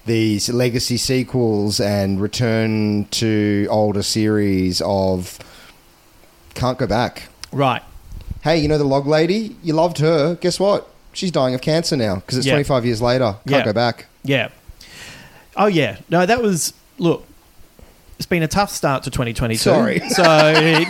[0.06, 5.40] these legacy sequels and return to older series of
[6.56, 7.30] can't go back.
[7.52, 7.82] Right.
[8.44, 9.56] hey, you know the log lady?
[9.64, 10.36] You loved her.
[10.36, 10.90] Guess what?
[11.14, 12.54] She's dying of cancer now because it's Yeah.
[12.54, 13.36] 25 years later.
[13.48, 13.66] Can't Yeah.
[13.66, 14.08] go back.
[14.24, 14.50] Yeah.
[15.56, 15.98] Oh yeah.
[16.10, 17.26] No, that was look.
[18.18, 19.58] It's been a tough start to 2022.
[19.60, 20.00] Sorry.
[20.10, 20.24] So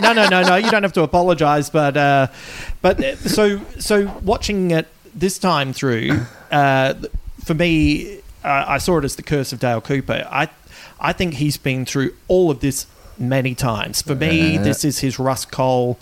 [0.02, 0.56] no, no, no, no.
[0.56, 2.28] You don't have to apologise, but uh,
[2.82, 6.94] but uh, so so watching it this time through, uh,
[7.44, 10.28] for me, uh, I saw it as the curse of Dale Cooper.
[10.32, 10.50] I
[11.00, 12.86] I think he's been through all of this
[13.18, 14.02] many times.
[14.02, 15.98] For me, this is his Rust Cohle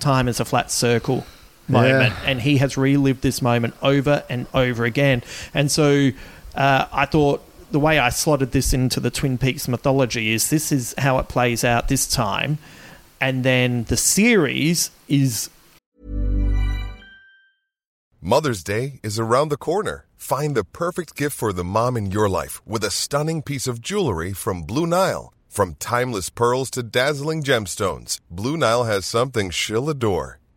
[0.00, 1.24] time as a flat circle
[1.68, 5.22] moment, and he has relived this moment over and over again.
[5.54, 6.10] And so
[6.54, 10.72] uh, I thought the way I slotted this into the Twin Peaks mythology is this
[10.72, 12.58] is how it plays out this time,
[13.20, 15.50] and then the series is
[18.20, 20.06] Mother's Day is around the corner.
[20.16, 23.80] Find the perfect gift for the mom in your life with a stunning piece of
[23.80, 25.32] jewelry from Blue Nile.
[25.48, 30.40] From timeless pearls to dazzling gemstones, Blue Nile has something she'll adore.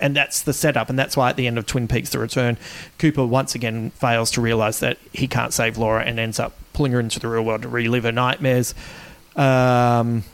[0.00, 2.56] and that's the setup, and that's why at the end of Twin Peaks: The Return,
[2.98, 6.92] Cooper once again fails to realize that he can't save Laura and ends up pulling
[6.92, 8.74] her into the real world to relive her nightmares.
[9.36, 10.24] Um,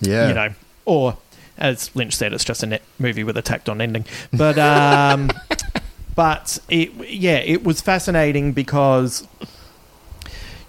[0.00, 0.28] Yeah.
[0.28, 0.48] you know,
[0.84, 1.18] or
[1.58, 4.04] as Lynch said, it's just a net movie with a tacked on ending.
[4.32, 5.30] But um,
[6.14, 9.26] but it yeah, it was fascinating because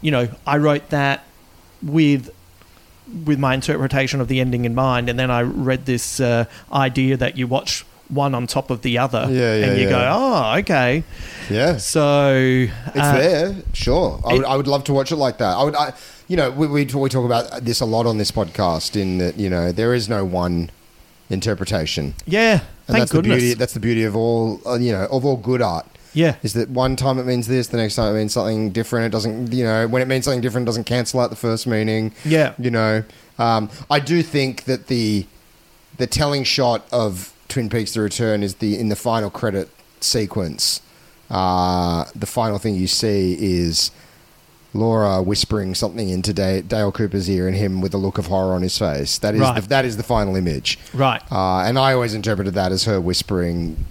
[0.02, 1.24] you know I wrote that
[1.82, 2.30] with
[3.26, 7.18] with my interpretation of the ending in mind, and then I read this uh, idea
[7.18, 9.89] that you watch one on top of the other, Yeah, yeah, and you yeah.
[9.89, 11.04] go, oh, okay.
[11.50, 11.78] Yeah.
[11.78, 14.19] So It's uh, there, sure.
[14.26, 15.56] I would, I would love to watch it like that.
[15.58, 15.93] I would, I,
[16.28, 18.95] you know, we, we we talk about this a lot on this podcast.
[18.95, 20.69] In that, you know, there is no one
[21.30, 23.36] interpretation, Yeah, and thank that's goodness.
[23.36, 23.54] the beauty.
[23.56, 25.86] That's the beauty of all, uh, you know, of all good art.
[26.13, 29.06] yeah, Is that one time it means this, the next time it means something different.
[29.06, 31.67] It doesn't, you know, when it means something different, it doesn't cancel out the first
[31.67, 32.13] meaning.
[32.26, 32.54] Yeah.
[32.60, 33.04] you know.
[33.39, 35.26] Um, I do think that the
[35.97, 40.82] the telling shot of Twin Peaks: The Return is the in the final credit sequence.
[41.30, 43.92] Uh, the final thing you see is
[44.74, 48.54] Laura whispering something into Da- Dale Cooper's ear, and him with a look of horror
[48.56, 49.18] on his face.
[49.18, 49.62] That is Right.
[49.62, 50.80] the, that is the final image.
[50.94, 51.22] right.
[51.32, 53.86] Uh, and I always interpreted that as her whispering,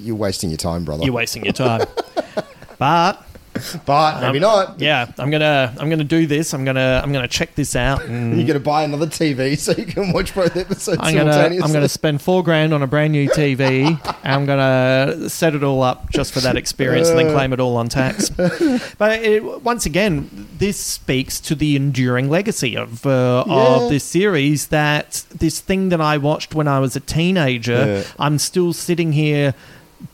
[0.00, 1.86] "You're wasting your time, brother." You're wasting your time.
[2.78, 3.22] but
[3.86, 4.80] but maybe not.
[4.80, 6.52] yeah, I'm gonna I'm gonna do this.
[6.54, 9.84] I'm gonna I'm gonna check this out and You're to buy another TV so you
[9.86, 11.66] can watch both episodes I'm gonna simultaneously.
[11.68, 13.86] I'm gonna spend four grand on a brand new TV.
[14.24, 17.60] and I'm gonna set it all up just for that experience and then claim it
[17.60, 18.30] all on tax.
[18.30, 23.54] But it, once again, this speaks to the enduring legacy of uh, Yeah.
[23.54, 24.68] of this series.
[24.68, 28.02] That this thing that I watched when I was a teenager, Yeah.
[28.18, 29.54] I'm still sitting here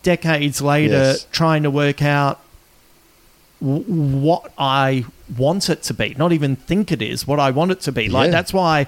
[0.03, 1.27] decades later Yes.
[1.33, 2.41] trying to work out
[3.61, 5.05] what I
[5.37, 8.09] want it to be, not even think it is what I want it to be.
[8.09, 8.31] Like Yeah.
[8.33, 8.87] that's why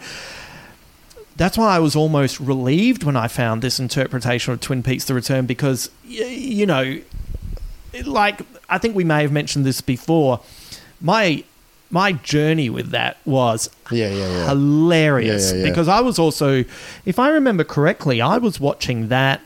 [1.37, 5.15] that's why I was almost relieved when I found this interpretation of Twin Peaks: The
[5.15, 6.99] Return because y- you know,
[8.05, 10.41] like I think we may have mentioned this before.
[11.01, 11.45] My
[11.93, 14.49] my journey with that was Yeah, yeah, yeah.
[14.49, 16.65] hilarious because I was also,
[17.05, 19.41] if I remember correctly, I was watching that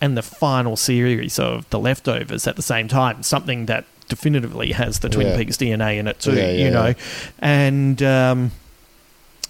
[0.00, 3.24] and the final series of The Leftovers at the same time.
[3.24, 5.36] Something that definitively has the Twin Yeah.
[5.36, 6.34] Peaks DNA in it too.
[6.34, 6.94] Yeah, yeah, you know,
[7.38, 8.52] and um,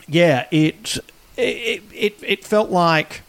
[0.09, 0.99] yeah, it
[1.37, 3.23] it it it felt like.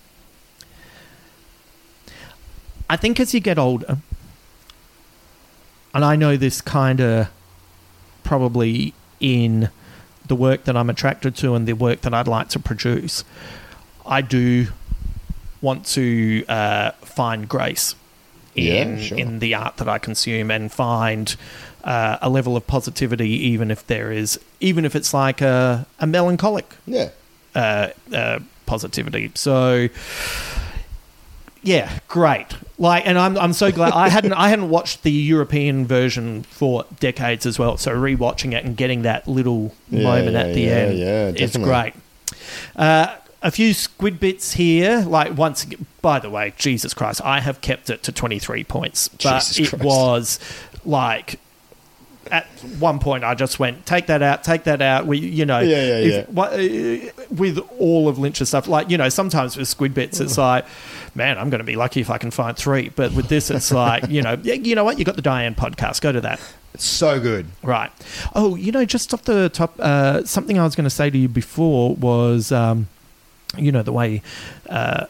[2.88, 3.98] I think as you get older,
[5.94, 7.30] and I know this kind of
[8.24, 9.70] probably in
[10.28, 13.24] the work that I'm attracted to and the work that I'd like to produce,
[14.06, 14.68] I do
[15.62, 17.96] want to uh, find grace
[18.56, 19.18] in Yeah, sure.
[19.18, 21.36] in the art that I consume and find
[21.84, 26.08] uh, a level of positivity, even if there is, even if it's like a, a
[26.08, 27.10] melancholic yeah.
[27.54, 29.32] uh, uh, positivity.
[29.36, 29.90] So,
[31.62, 32.48] yeah, great.
[32.78, 36.86] Like, and I'm I'm so glad I hadn't I hadn't watched the European version for
[37.00, 37.78] decades as well.
[37.78, 41.32] So rewatching it and getting that little Yeah, moment yeah, at the yeah, end, yeah,
[41.36, 41.94] it's great.
[42.76, 45.00] Uh, a few squid bits here.
[45.08, 49.08] Like once, ag- by the way, Jesus Christ, I have kept it to 23 points,
[49.08, 49.84] but Jesus it Christ.
[49.86, 50.40] was
[50.84, 51.40] like.
[52.32, 52.48] At
[52.80, 55.86] one point, I just went, "Take that out, take that out." We, you know, Yeah,
[55.86, 56.24] yeah, if- yeah.
[56.34, 60.36] what, uh, with all of Lynch's stuff, like you know, sometimes with Squid Bits, it's
[60.36, 60.66] like,
[61.14, 62.90] man, I'm going to be lucky if I can find three.
[62.90, 64.98] But with this, it's like, you know, yeah, you know what?
[64.98, 66.02] You got the Diane podcast.
[66.02, 66.40] Go to that.
[66.74, 67.46] It's so good.
[67.62, 67.92] Right.
[68.34, 71.18] Oh, you know, just off the top, uh, something I was going to say to
[71.20, 72.88] you before was, um,
[73.58, 74.22] you know, the way
[74.70, 75.06] uh,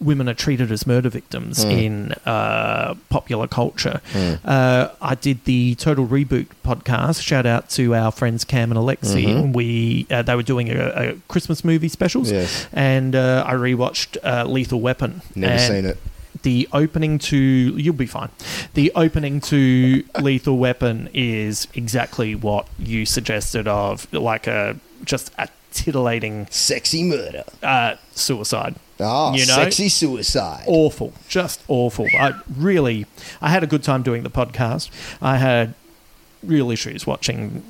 [0.00, 4.00] women are treated as murder victims in uh, popular culture.
[4.44, 7.22] Uh, I did the Total Reboot podcast.
[7.22, 9.52] Shout out to our friends Cam and Alexi.
[9.54, 12.66] We uh, they were doing a, a Christmas movie specials, Yes.
[12.72, 15.20] and uh, I rewatched uh, Lethal Weapon.
[15.34, 15.98] Never seen it.
[16.42, 18.30] the opening to you'll be fine.
[18.72, 25.48] The opening to Lethal Weapon is exactly what you suggested of like a just a
[25.70, 27.44] titillating Sexy murder.
[27.62, 28.74] uh, suicide.
[28.98, 29.54] Oh, You know?
[29.54, 30.64] sexy suicide.
[30.66, 32.06] Awful, just awful.
[32.18, 33.06] I really,
[33.40, 34.90] I had a good time doing the podcast.
[35.22, 35.72] I had
[36.42, 37.62] real issues watching.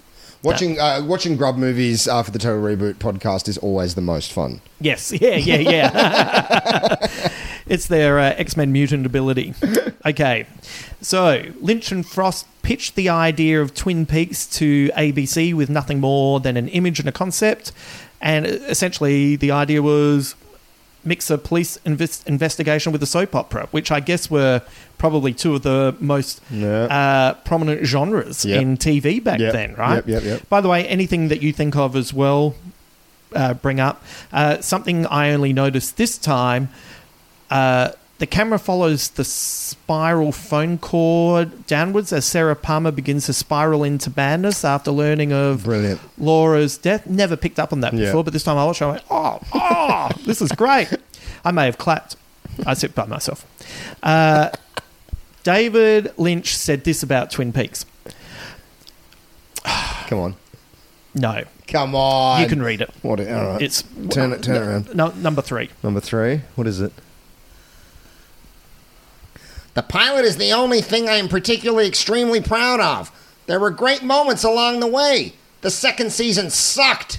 [0.42, 4.62] Watching uh, watching grub movies after the Total Reboot podcast is always the most fun.
[4.80, 7.30] Yes, yeah, yeah, yeah.
[7.70, 9.54] it's their uh, X Men mutant ability.
[10.06, 10.46] Okay,
[11.02, 16.40] so Lynch and Frost pitched the idea of Twin Peaks to ABC with nothing more
[16.40, 17.70] than an image and a concept,
[18.18, 20.34] and essentially the idea was
[21.04, 24.62] mix a police inves- investigation with a soap opera, which I guess were
[24.96, 26.84] probably two of the most Yeah.
[26.84, 28.62] uh, prominent genres Yep.
[28.62, 29.96] in TV back Yep, then, right?
[29.96, 30.48] yep, yep, yep.
[30.48, 32.54] By the way, anything that you think of as well,
[33.36, 34.02] uh, bring up.
[34.32, 36.70] Uh, something I only noticed this time.
[37.50, 43.82] Uh, the camera follows the spiral phone cord downwards as Sarah Palmer begins to spiral
[43.82, 46.00] into madness after learning of Brilliant.
[46.18, 47.06] Laura's death.
[47.06, 48.06] Never picked up on that Yeah.
[48.06, 50.88] before, but this time I watched it, I went, oh, oh, this is great.
[51.44, 52.16] I may have clapped.
[52.66, 53.46] I sit by myself.
[54.02, 54.50] Uh,
[55.42, 57.86] David Lynch said this about Twin Peaks.
[60.08, 60.36] Come on.
[61.14, 62.40] No, Come on.
[62.42, 62.90] you can read it.
[63.02, 63.18] What?
[63.20, 63.62] All right.
[63.62, 64.94] It's Turn it- turn it around.
[64.94, 65.70] No, number three.
[65.82, 66.42] Number three.
[66.54, 66.92] What is it?
[69.74, 73.10] The pilot is the only thing I am particularly extremely proud of.
[73.46, 75.34] There were great moments along the way.
[75.60, 77.18] The second season sucked.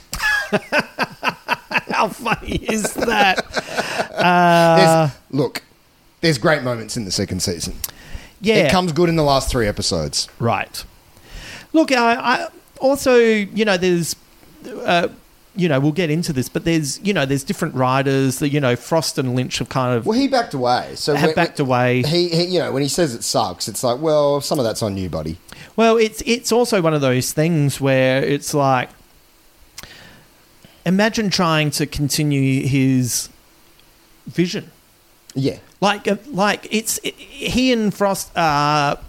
[1.90, 3.46] How funny is that?
[4.12, 5.64] There's, look,
[6.22, 7.76] there's great moments in the second season.
[8.42, 10.28] Yeah, It comes good in the last three episodes.
[10.40, 10.84] right.
[11.74, 12.48] Look, I, I
[12.80, 14.16] also, you know, there's,
[14.84, 15.08] uh,
[15.56, 18.40] you know, we'll get into this, but there's, you know, there's different writers.
[18.40, 20.94] That you know, Frost and Lynch have kind of Well, he backed away.
[20.96, 22.04] So have when- backed away.
[22.04, 24.82] He, he, you know, when he says it sucks, it's like, well, some of that's
[24.82, 25.38] on you, buddy.
[25.76, 28.90] Well, it's it's also one of those things where it's like,
[30.86, 33.30] imagine trying to continue his
[34.28, 34.72] vision.
[35.34, 35.60] Yeah.
[35.80, 39.00] Like, uh, like it's it, he and Frost are,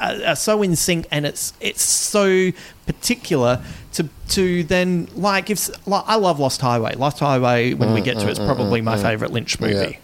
[0.00, 2.50] are, so in sync, and it's it's so
[2.86, 3.62] particular
[3.94, 6.94] to to then like if like I love Lost Highway.
[6.94, 9.60] Lost Highway, when we mm, get to mm, it, is mm, probably my favorite Lynch
[9.60, 9.96] movie, Yeah.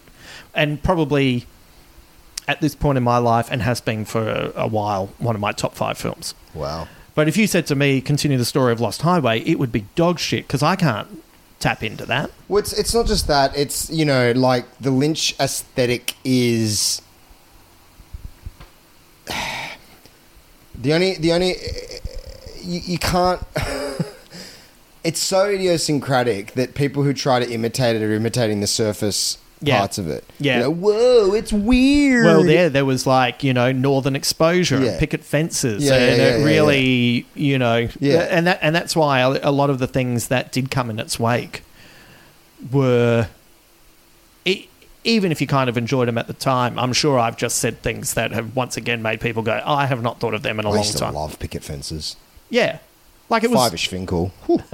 [0.55, 1.47] and probably
[2.49, 5.41] at this point in my life, and has been for a, a while, one of
[5.41, 6.35] my top five films.
[6.55, 6.87] Wow.
[7.15, 9.87] But if you said to me, continue the story of Lost Highway, it would be
[9.95, 11.23] dog shit because I can't
[11.59, 12.31] tap into that.
[12.47, 13.57] Well, it's, it's not just that.
[13.57, 17.01] It's, you know, like the Lynch aesthetic is.
[20.79, 21.15] The only.
[21.15, 21.55] The only.
[22.63, 23.41] You, you can't.
[25.05, 29.79] it's so idiosyncratic that people who try to imitate it are imitating the surface Yeah.
[29.79, 30.23] parts of it.
[30.39, 30.57] Yeah.
[30.57, 32.27] You know, Whoa, it's weird.
[32.27, 34.91] Well, there, there was like you know northern exposure, Yeah.
[34.91, 38.27] and picket fences, Yeah, yeah, and yeah, it yeah, really, you know, Yeah.
[38.31, 41.19] and that and that's why a lot of the things that did come in its
[41.19, 41.63] wake
[42.71, 43.29] were,
[44.45, 44.69] e-
[45.07, 47.81] even if you kind of enjoyed them at the time, I'm sure I've just said
[47.83, 50.59] things that have once again made people go, oh, I have not thought of them
[50.59, 51.15] in a I long used to time.
[51.15, 52.17] love picket fences.
[52.51, 52.79] Yeah,
[53.29, 54.33] like it was Five-ish Finkel.
[54.47, 54.59] Whew.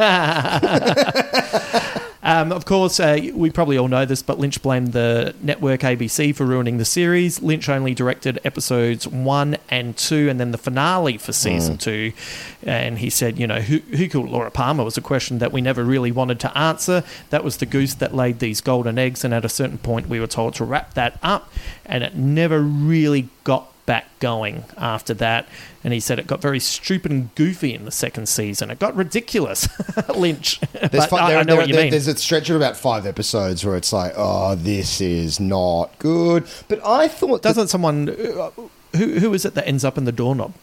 [2.33, 6.35] Um, of course, uh, we probably all know this, but Lynch blamed the network ABC
[6.35, 7.43] for ruining the series.
[7.43, 12.15] Lynch only directed episodes one and two, and then the finale for season two.
[12.63, 15.61] And he said, you know, who, who killed Laura Palmer was a question that we
[15.61, 17.05] never really wanted to answer.
[17.29, 20.19] That was the goose that laid these golden eggs, and at a certain point, we
[20.19, 21.53] were told to wrap that up,
[21.85, 25.47] and it never really got back going after that.
[25.85, 28.71] And he said it got very stupid and goofy in the second season.
[28.71, 29.69] It got ridiculous,
[30.17, 30.61] Lynch.
[30.73, 31.91] There's, but fi- I, there- I know there- what you there- mean.
[31.91, 36.47] There's a stretch of about five episodes where it's like, oh, this is not good.
[36.69, 38.51] But I thought, Doesn't someone uh,
[38.97, 40.55] who who is it that ends up in the doorknob?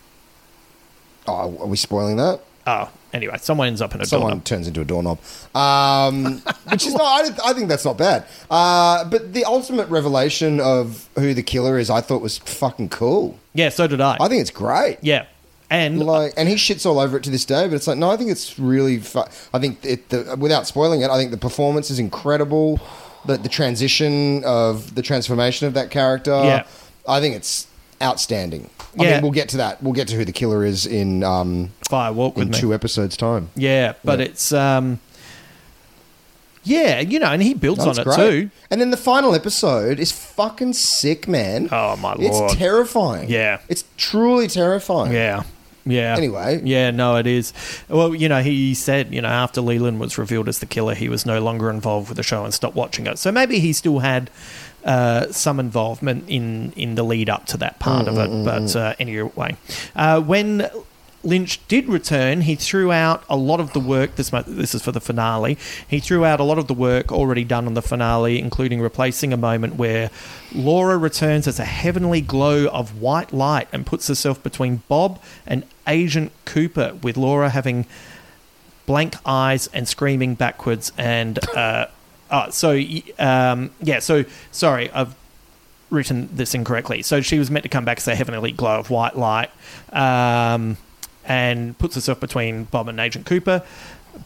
[1.28, 2.40] oh, are we spoiling that?
[2.66, 4.44] Oh, anyway, someone ends up in a Someone doorknob.
[4.46, 5.20] turns into a doorknob,
[5.56, 6.42] um,
[6.72, 7.04] which is not.
[7.44, 8.26] I, I think that's not bad.
[8.50, 13.38] Uh, but the ultimate revelation of who the killer is, I thought was fucking cool.
[13.54, 14.18] Yeah, so did I.
[14.20, 14.98] I think it's great.
[15.02, 15.26] yeah,
[15.70, 17.68] and Like, and he shits all over it to this day.
[17.68, 19.00] But it's like, no, I think it's really.
[19.00, 20.10] Fu- I think it.
[20.10, 22.80] The, without spoiling it, I think the performance is incredible.
[23.26, 26.32] The the transition of the transformation of that character.
[26.32, 26.64] Yeah.
[27.08, 27.66] I think it's
[28.02, 28.70] outstanding.
[29.00, 29.14] I Yeah.
[29.16, 29.82] mean, we'll get to that.
[29.84, 32.60] We'll get to who the killer is in um, Fire Walk with in me.
[32.60, 33.50] two episodes' time.
[33.56, 34.26] Yeah, but Yeah.
[34.26, 35.00] it's um,
[36.64, 38.18] yeah, you know, and he builds That's on it great.
[38.18, 38.50] too.
[38.70, 41.70] And then the final episode is fucking sick, man.
[41.72, 42.22] Oh, my lord,
[42.52, 43.30] It's terrifying.
[43.30, 43.60] Yeah.
[43.70, 45.14] It's truly terrifying.
[45.14, 45.44] Yeah.
[45.86, 46.16] Yeah.
[46.18, 46.62] Anyway.
[46.64, 47.54] Yeah, no, it is.
[47.88, 51.10] Well, you know, he said, you know, after Leland was revealed as the killer, he
[51.10, 53.18] was no longer involved with the show and stopped watching it.
[53.18, 54.30] So maybe he still had
[54.84, 58.46] uh, some involvement in, in the lead up to that part of it.
[58.46, 59.58] But uh, anyway,
[59.96, 60.70] uh, when
[61.24, 64.16] Lynch did return, he threw out a lot of the work.
[64.16, 65.58] This this is for the finale.
[65.88, 69.34] He threw out a lot of the work already done on the finale, including replacing
[69.34, 70.12] a moment where
[70.54, 75.66] Laura returns as a heavenly glow of white light and puts herself between Bob and
[75.88, 77.86] Agent Cooper, with Laura having
[78.86, 80.94] blank eyes and screaming backwards.
[80.98, 81.88] And uh,
[82.30, 82.72] uh, so
[83.18, 85.16] um, yeah, so sorry, I've
[85.90, 87.02] written this incorrectly.
[87.02, 89.50] So she was meant to come back as a heavenly glow of white light,
[89.92, 90.78] um,
[91.26, 93.64] and puts herself between Bob and Agent Cooper.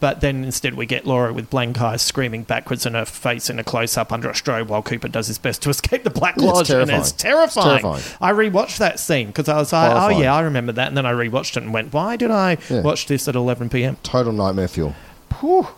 [0.00, 3.58] But then instead we get Laura with blank eyes screaming backwards and her face in
[3.58, 6.34] a close up under a strobe while Cooper does his best to escape the Black
[6.36, 6.70] Yeah, it's Lodge.
[6.70, 7.68] and it's terrifying.
[7.80, 7.96] terrifying.
[7.98, 8.16] It's terrifying.
[8.20, 10.88] I rewatched that scene because I was like, oh yeah, I remember that.
[10.88, 12.80] And then I rewatched it and went, why did I Yeah.
[12.80, 13.96] watch this at 11 p.m.?
[14.02, 14.94] Total nightmare fuel.
[15.40, 15.68] Whew.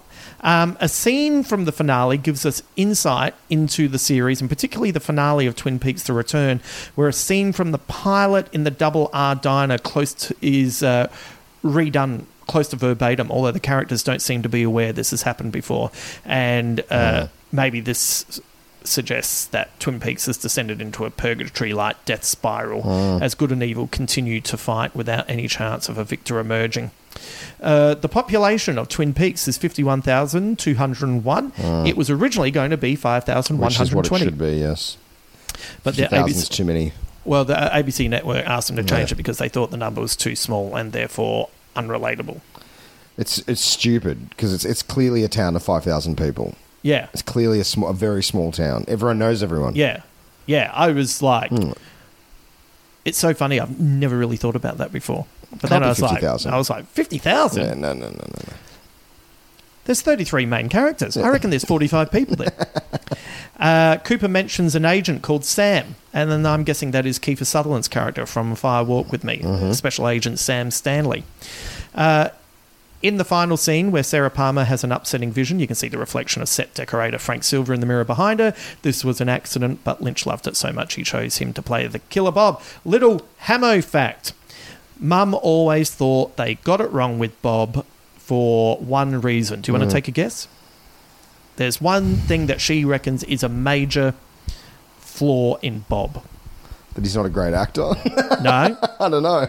[0.46, 5.00] Um, a scene from the finale gives us insight into the series, and particularly the
[5.00, 6.60] finale of Twin Peaks: The Return,
[6.94, 11.10] where a scene from the pilot in the Double R Diner close to, is uh,
[11.64, 13.30] redone close to verbatim.
[13.32, 15.90] Although the characters don't seem to be aware this has happened before,
[16.24, 18.40] and uh, maybe this
[18.88, 22.88] suggests that Twin Peaks has descended into a purgatory-like death spiral
[23.22, 26.90] as good and evil continue to fight without any chance of a victor emerging.
[27.62, 31.52] Uh, the population of Twin Peaks is 51,201.
[31.86, 33.64] It was originally going to be 5,120.
[33.66, 34.24] Which is what it 5,120.
[34.24, 34.96] should be, yes.
[35.82, 36.92] But the 50,000 is ABC, too many.
[37.24, 39.14] well, the ABC network asked them to change Yeah.
[39.14, 42.40] it because they thought the number was too small and therefore unrelatable.
[43.18, 46.54] It's it's stupid because it's it's clearly a town of five thousand people.
[46.86, 47.08] Yeah.
[47.12, 48.84] It's clearly a, sm- a very small town.
[48.86, 49.74] Everyone knows everyone.
[49.74, 50.02] Yeah.
[50.46, 50.70] Yeah.
[50.72, 51.72] I was like, Hmm.
[53.04, 53.58] it's so funny.
[53.60, 55.26] I've never really thought about that before.
[55.50, 56.52] But Can't then be I was like, 50,000.
[56.52, 57.62] I was like, 50,000?
[57.62, 58.52] Yeah, no, no, no, no, no.
[59.84, 61.16] There's 33 main characters.
[61.16, 62.52] I reckon there's 45 people there.
[63.58, 67.88] Uh, Cooper mentions an agent called Sam, and then I'm guessing that is Kiefer Sutherland's
[67.88, 69.40] character from Fire Walk with Me,
[69.72, 71.24] Special Agent Sam Stanley.
[71.94, 72.28] Uh,
[73.06, 75.98] in the final scene where Sarah Palmer has an upsetting vision, you can see the
[75.98, 78.54] reflection of set decorator Frank Silva in the mirror behind her.
[78.82, 81.86] This was an accident, but Lynch loved it so much he chose him to play
[81.86, 82.60] the killer Bob.
[82.84, 84.32] Little Hamo fact.
[84.98, 87.84] Mum always thought they got it wrong with Bob
[88.16, 89.60] for one reason.
[89.60, 89.98] Do you want to mm.
[89.98, 90.48] take a guess?
[91.56, 94.14] There's one thing that she reckons is a major
[94.98, 96.24] flaw in Bob.
[96.94, 97.92] That he's not a great actor.
[98.42, 99.48] No, I don't know.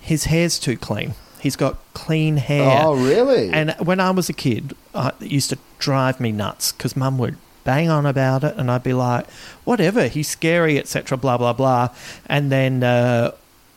[0.00, 1.14] his hair's too clean.
[1.44, 2.82] He's got clean hair.
[2.84, 3.50] Oh, really?
[3.52, 7.18] And when I was a kid, uh, it used to drive me nuts because Mum
[7.18, 9.30] would bang on about it, and I'd be like,
[9.64, 11.90] "Whatever, he's scary, etc." Blah blah blah.
[12.26, 13.32] And then uh,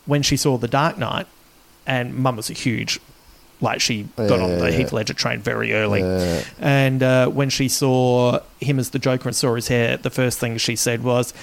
[0.06, 1.28] when she saw The Dark Knight,
[1.86, 3.00] and Mum was a huge,
[3.62, 4.78] like she got on the Yeah.
[4.78, 6.44] Heath Ledger train very early, Yeah.
[6.60, 10.40] and uh, when she saw him as the Joker and saw his hair, the first
[10.40, 11.34] thing she said was,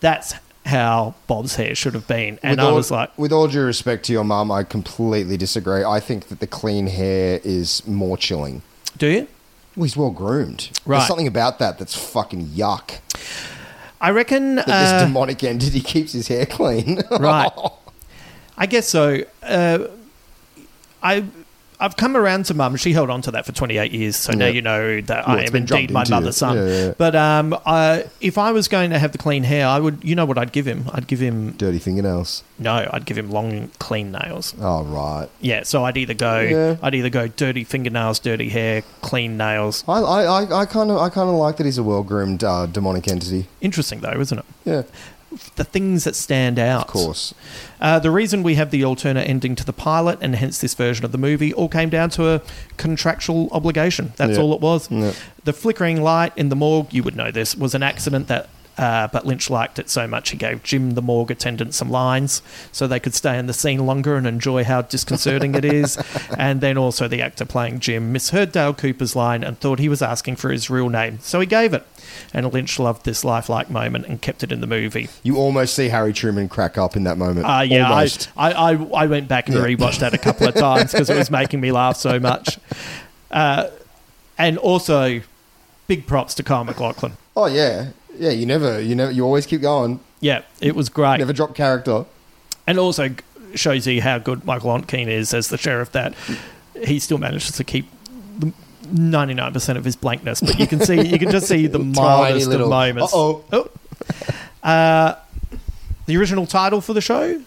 [0.00, 3.48] "That's." How Bob's hair should have been, and with I all, was like, with all
[3.48, 5.82] due respect to your mum, I completely disagree.
[5.84, 8.62] I think that the clean hair is more chilling.
[8.96, 9.26] "Do you?"
[9.74, 10.70] Well, he's well groomed.
[10.84, 10.98] Right.
[10.98, 12.98] There's something about that that's fucking yuck.
[14.00, 17.00] I reckon That uh, this demonic entity keeps his hair clean.
[17.10, 17.50] right.
[18.56, 19.22] I guess so.
[19.42, 19.86] Uh,
[21.02, 21.24] I
[21.82, 22.76] I've come around to mum.
[22.76, 25.42] She held on to that for 28 years, so now you know that Well, I
[25.42, 26.56] am indeed my mother's son.
[26.56, 26.94] Yeah, yeah.
[26.96, 30.04] But um, I, if I was going to have the clean hair, I would.
[30.04, 30.84] You know what I'd give him?
[30.92, 32.44] I'd give him Dirty fingernails.
[32.58, 32.88] no.
[32.92, 34.54] I'd give him long, clean nails.
[34.60, 35.28] Oh, right.
[35.40, 35.64] Yeah.
[35.64, 36.78] So I'd either go.
[36.80, 39.82] I'd either go dirty fingernails, dirty hair, clean nails.
[39.88, 42.44] I, I, I, I kind of, I kind of like that he's a well groomed
[42.44, 43.48] uh, demonic entity.
[43.60, 44.44] Interesting though, isn't it?
[44.64, 44.82] Yeah.
[45.56, 46.82] The things that stand out.
[46.82, 47.34] Of course.
[47.80, 51.04] Uh, the reason we have the alternate ending to the pilot and hence this version
[51.04, 52.42] of the movie all came down to a
[52.76, 54.12] contractual obligation.
[54.16, 54.42] That's Yeah.
[54.42, 54.90] all it was.
[54.90, 55.12] Yeah.
[55.44, 58.48] The flickering light in the morgue, you would know this, was an accident that.
[58.78, 62.40] Uh, but Lynch liked it so much he gave Jim, the morgue attendant, some lines
[62.72, 65.98] so they could stay in the scene longer and enjoy how disconcerting it is.
[66.38, 70.02] And then also the actor playing Jim misheard Dale Cooper's line and thought he was
[70.02, 71.86] asking for his real name, so he gave it.
[72.32, 75.08] And Lynch loved this lifelike moment and kept it in the movie.
[75.22, 77.46] You almost see Harry Truman crack up in that moment.
[77.46, 80.92] Uh, yeah, I, I, I, I went back and rewatched that a couple of times
[80.92, 82.58] because it was making me laugh so much.
[83.30, 83.68] Uh,
[84.38, 85.20] and also,
[85.86, 87.16] big props to Kyle MacLachlan.
[87.36, 88.30] Oh yeah, yeah.
[88.30, 90.00] You never, you never, you always keep going.
[90.20, 91.18] Yeah, it was great.
[91.18, 92.04] Never drop character.
[92.66, 93.10] and also
[93.54, 96.14] shows you how good Michael Ontkean is as the sheriff that
[96.86, 97.86] he still manages to keep
[98.38, 98.52] the
[98.92, 102.52] 99% of his blankness but you can see you can just see the mildest of
[102.52, 103.44] little- moments Uh-oh.
[103.52, 103.68] Oh.
[104.62, 105.16] Uh,
[106.06, 107.42] the original title for the show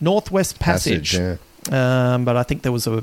[0.00, 1.36] northwest passage, yeah.
[1.72, 3.02] um, but i think there was a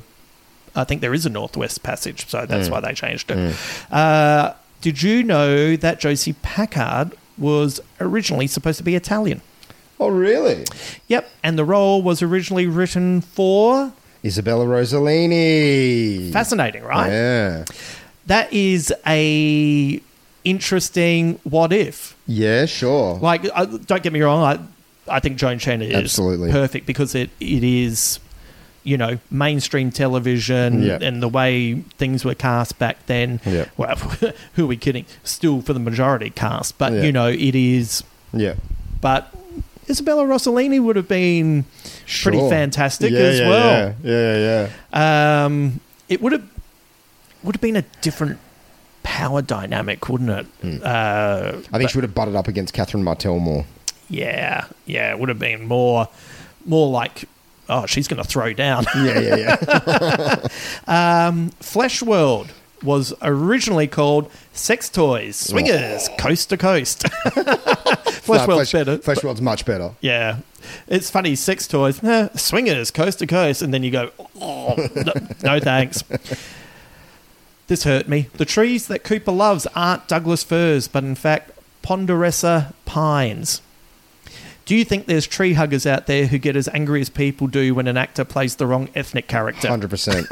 [0.76, 2.48] i think there is a northwest passage so Mm.
[2.48, 3.56] that's why they changed it
[3.92, 4.54] uh,
[4.86, 9.42] did you know that josie packard was originally supposed to be italian
[10.00, 10.66] Oh really?
[11.08, 13.94] Yep, and the role was originally written for.
[14.26, 16.34] Isabella Rossellini.
[16.34, 17.08] Fascinating, right?
[17.10, 17.66] Yeah.
[18.26, 20.02] That is a
[20.44, 22.18] interesting what if.
[22.28, 23.16] Yeah, sure.
[23.20, 26.52] Like, uh, don't get me wrong, I, I think Joan Chen is Absolutely.
[26.52, 28.20] perfect because it, it is,
[28.86, 31.00] you know, mainstream television Yeah.
[31.02, 33.42] and the way things were cast back then.
[33.46, 33.66] Yeah.
[33.76, 33.96] Well,
[34.54, 35.06] who are we kidding?
[35.26, 37.02] Still for the majority cast, but Yeah.
[37.02, 38.04] you know, it is.
[38.32, 38.54] yeah.
[39.02, 39.34] But
[39.90, 41.66] Isabella Rossellini would have been
[42.24, 43.96] pretty fantastic Yeah, as yeah, well.
[44.04, 45.46] Yeah, yeah, yeah.
[45.46, 45.80] Um,
[46.10, 46.44] it would have
[47.44, 48.40] would have been a different
[49.04, 50.46] power dynamic, wouldn't it?
[50.62, 50.78] Hmm.
[50.84, 53.66] Uh, I think she would have butted up against Catherine Martell more.
[54.10, 56.08] yeah, yeah, it would have been more
[56.66, 57.26] more like,
[57.70, 58.86] oh, she's going to throw down.
[58.96, 60.48] Yeah, yeah,
[60.88, 61.28] yeah.
[61.28, 62.52] um, Flesh World
[62.84, 67.08] was originally called Sex Toys Swingers Coast to Coast.
[67.14, 68.98] Flesh No, World's better.
[69.00, 69.92] Flesh World's much better.
[70.02, 70.40] Yeah.
[70.88, 74.12] It's funny, sex toys, eh, swingers, coast to coast, and then you go,
[74.42, 75.14] oh, no,
[75.44, 76.04] no thanks.
[77.68, 78.30] This hurt me.
[78.34, 81.52] The trees that Cooper loves aren't Douglas firs, but in fact,
[81.84, 83.62] Ponderosa pines.
[84.66, 87.76] Do you think there's tree huggers out there who get as angry as people do
[87.76, 89.68] when an actor plays the wrong ethnic character?
[89.68, 90.26] Hundred percent.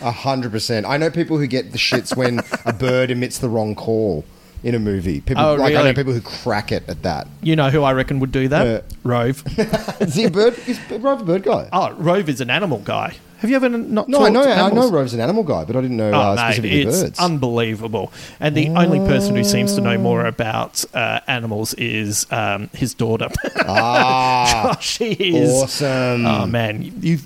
[0.00, 0.86] A hundred percent.
[0.86, 4.24] I know people who get the shits when a bird emits the wrong call
[4.62, 5.20] in a movie.
[5.20, 7.26] People Oh, like I know people who crack it at that.
[7.42, 8.64] You know who I reckon would do that?
[8.66, 8.80] Yeah.
[9.02, 9.42] Rove.
[10.00, 10.56] Is he a bird?
[10.68, 11.68] Is Rove a bird guy?
[11.72, 13.16] Oh, Rove is an animal guy.
[13.40, 14.42] Have you ever not no, I know.
[14.42, 14.90] I know?
[14.90, 17.18] Rove's an animal guy, but I didn't know Oh, uh, mate, specifically it's birds.
[17.18, 18.12] unbelievable.
[18.38, 22.92] And the only person who seems to know more about uh, animals is um, his
[22.92, 23.28] daughter.
[23.66, 26.26] ah, she is awesome.
[26.26, 27.18] Oh man, you,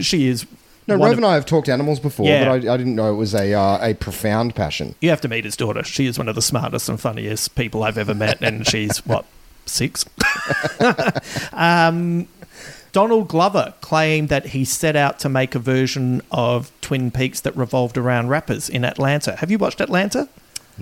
[0.00, 0.46] she is.
[0.86, 2.44] no, Rove and I have talked animals before, Yeah.
[2.44, 4.94] but I, I didn't know it was a uh, a profound passion.
[5.00, 5.82] You have to meet his daughter.
[5.82, 9.24] She is one of the smartest and funniest people I've ever met, and she's what
[9.66, 10.04] six.
[11.52, 12.28] um,
[12.92, 17.56] Donald Glover claimed that he set out to make a version of Twin Peaks that
[17.56, 19.36] revolved around rappers in Atlanta.
[19.36, 20.28] Have you watched Atlanta,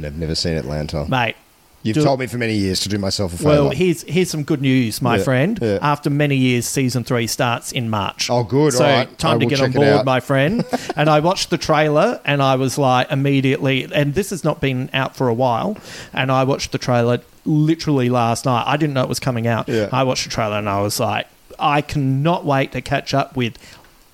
[0.03, 1.07] I've never seen Atlanta.
[1.09, 1.37] mate?
[1.83, 3.49] You've do- told me for many years to do myself a favour.
[3.49, 5.59] Well, here's here's some good news, my Yeah, friend.
[5.63, 5.79] yeah.
[5.81, 8.29] After many years, season three starts in March.
[8.29, 9.19] Oh, good, So all right.
[9.19, 10.65] time I to get on board, my friend.
[10.97, 13.87] and I watched the trailer, and I was like immediately.
[13.95, 15.77] And this has not been out for a while.
[16.13, 18.65] And I watched the trailer literally last night.
[18.67, 19.69] I didn't know it was coming out.
[19.69, 19.89] Yeah.
[19.93, 21.29] I watched the trailer, and I was like,
[21.59, 23.59] I cannot wait to catch up with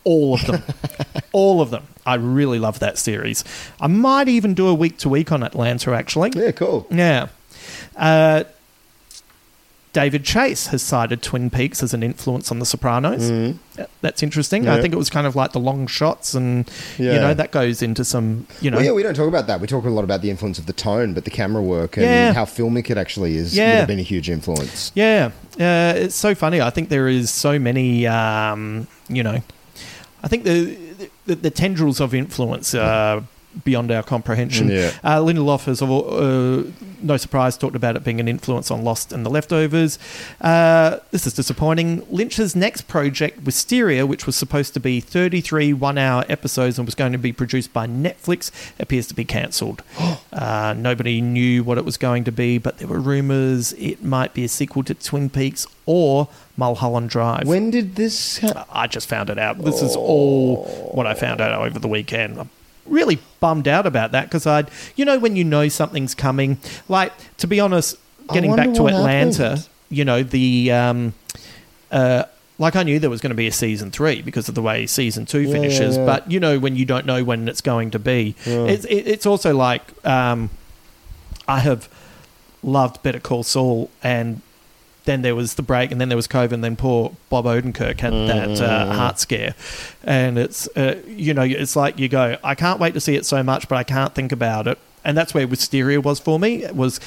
[0.04, 0.62] all of them.
[1.32, 1.84] all of them.
[2.04, 3.44] I really love that series.
[3.80, 6.32] I might even do a week to week on Atlanta, actually.
[6.34, 6.86] yeah, cool.
[6.90, 7.28] Yeah.
[7.96, 8.44] Uh,
[9.92, 13.30] David Chase has cited Twin Peaks as an influence on The Sopranos.
[13.30, 13.52] Uh,
[14.00, 14.66] That's interesting.
[14.66, 14.82] I Mm-hmm.
[14.82, 18.02] Think it was kind of like the long shots, and you know that goes into
[18.04, 19.60] some, you know, Well, yeah, we don't talk about that.
[19.60, 22.06] We talk a lot about the influence of the tone, but the camera work and
[22.06, 22.32] Yeah.
[22.32, 23.66] how filmic it actually is Yeah.
[23.68, 24.92] would have been a huge influence.
[24.94, 25.30] Yeah,
[25.60, 26.60] uh, it's so funny.
[26.62, 29.42] I think there is so many, um, you know,
[30.24, 30.78] I think the
[31.26, 33.22] the, the tendrils of influence are
[33.64, 34.68] beyond our comprehension.
[34.68, 34.92] Yeah.
[35.02, 36.64] Uh, Lindelof has, uh,
[37.02, 39.98] no surprise, talked about it being an influence on Lost and The Leftovers.
[40.40, 42.06] Uh, this is disappointing.
[42.10, 47.12] Lynch's next project, Wisteria, which was supposed to be 33 one-hour episodes and was going
[47.12, 49.82] to be produced by Netflix, appears to be cancelled.
[50.32, 54.34] uh, nobody knew what it was going to be, but there were rumours it might
[54.34, 57.46] be a sequel to Twin Peaks or Mulholland Drive.
[57.46, 58.38] When did this?
[58.38, 59.58] Ha- I just found it out.
[59.58, 62.38] This is all what I found out over the weekend.
[62.38, 62.50] I'm
[62.86, 66.58] really bummed out about that because I'd, you know, when you know something's coming,
[66.88, 67.96] like to be honest,
[68.32, 69.68] getting back to Atlanta, happened.
[69.90, 71.14] you know the um,
[71.90, 72.24] uh,
[72.58, 74.86] like I knew there was going to be a season three because of the way
[74.86, 75.96] season two Yeah, finishes.
[75.96, 76.06] yeah, yeah.
[76.06, 79.26] But you know when you don't know when it's going to be, it's it, it's
[79.26, 80.50] also like um,
[81.48, 81.88] I have
[82.62, 84.42] loved Better Call Saul and.
[85.04, 87.98] Then there was the break, and then there was COVID, and then poor Bob Odenkirk
[88.00, 89.54] had that uh, heart scare,
[90.04, 93.26] and it's uh, you know it's like you go, I can't wait to see it
[93.26, 96.62] so much, but I can't think about it, and that's where Wisteria was for me.
[96.62, 97.00] It was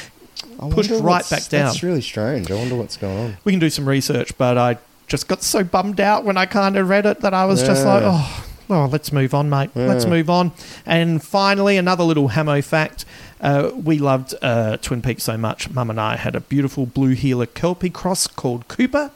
[0.60, 1.66] I pushed right back down.
[1.68, 2.52] That's really strange.
[2.52, 3.38] I wonder what's going on.
[3.46, 4.78] we can do some research, but I
[5.08, 7.86] just got so bummed out when I kind of read it that I was just
[7.86, 9.70] like, oh, oh, let's move on, mate.
[9.76, 10.52] Let's move on.
[10.86, 13.06] And finally, another little Hamo fact.
[13.42, 15.70] Uh, we loved uh, Twin Peaks so much.
[15.70, 19.12] Mum and I had a beautiful blue heeler Kelpie cross called Cooper.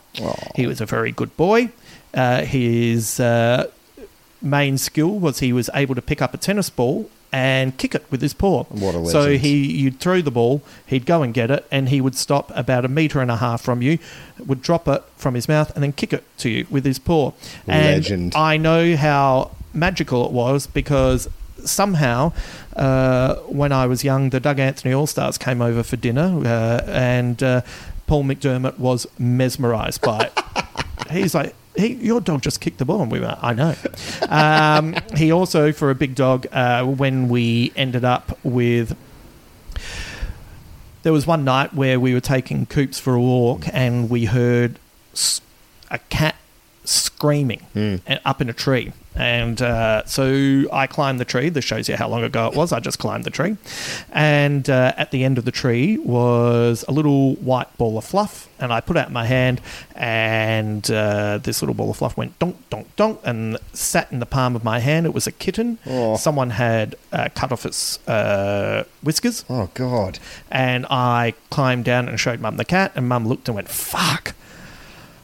[0.55, 1.71] He was a very good boy.
[2.13, 3.69] Uh, his uh,
[4.41, 8.05] main skill was he was able to pick up a tennis ball and kick it
[8.09, 8.63] with his paw.
[8.65, 12.01] What a So he, you'd throw the ball, he'd go and get it, and he
[12.01, 13.99] would stop about a meter and a half from you,
[14.45, 17.33] would drop it from his mouth, and then kick it to you with his paw.
[17.67, 18.35] And Legend.
[18.35, 21.29] I know how magical it was because
[21.63, 22.33] somehow,
[22.75, 26.83] uh, when I was young, the Doug Anthony All Stars came over for dinner, uh,
[26.87, 27.61] and uh,
[28.07, 30.39] Paul McDermott was mesmerised by it.
[31.11, 33.01] He's like, he, your dog just kicked the ball.
[33.01, 33.75] And we were, I know.
[34.27, 38.97] Um, he also, for a big dog, uh, when we ended up with.
[41.01, 44.79] There was one night where we were taking Coops for a walk and we heard
[45.89, 46.35] a cat
[46.89, 47.61] screaming
[48.07, 48.91] and up in a tree.
[49.15, 51.49] And uh, so I climbed the tree.
[51.49, 52.71] This shows you how long ago it was.
[52.71, 53.57] I just climbed the tree.
[54.13, 58.47] And uh, at the end of the tree was a little white ball of fluff.
[58.59, 59.61] And I put out my hand,
[59.95, 64.25] and uh, this little ball of fluff went donk, donk, donk, and sat in the
[64.25, 65.05] palm of my hand.
[65.05, 65.79] It was a kitten.
[65.85, 66.15] Oh.
[66.17, 69.45] Someone had uh, cut off its uh, whiskers.
[69.49, 70.19] Oh God.
[70.51, 74.33] And I climbed down and showed mum the cat, and mum looked and went, fuck.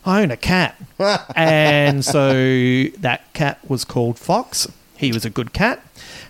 [0.05, 0.75] I own a cat.
[1.35, 2.33] and so
[2.99, 4.67] that cat was called Fox.
[4.97, 5.83] He was a good cat.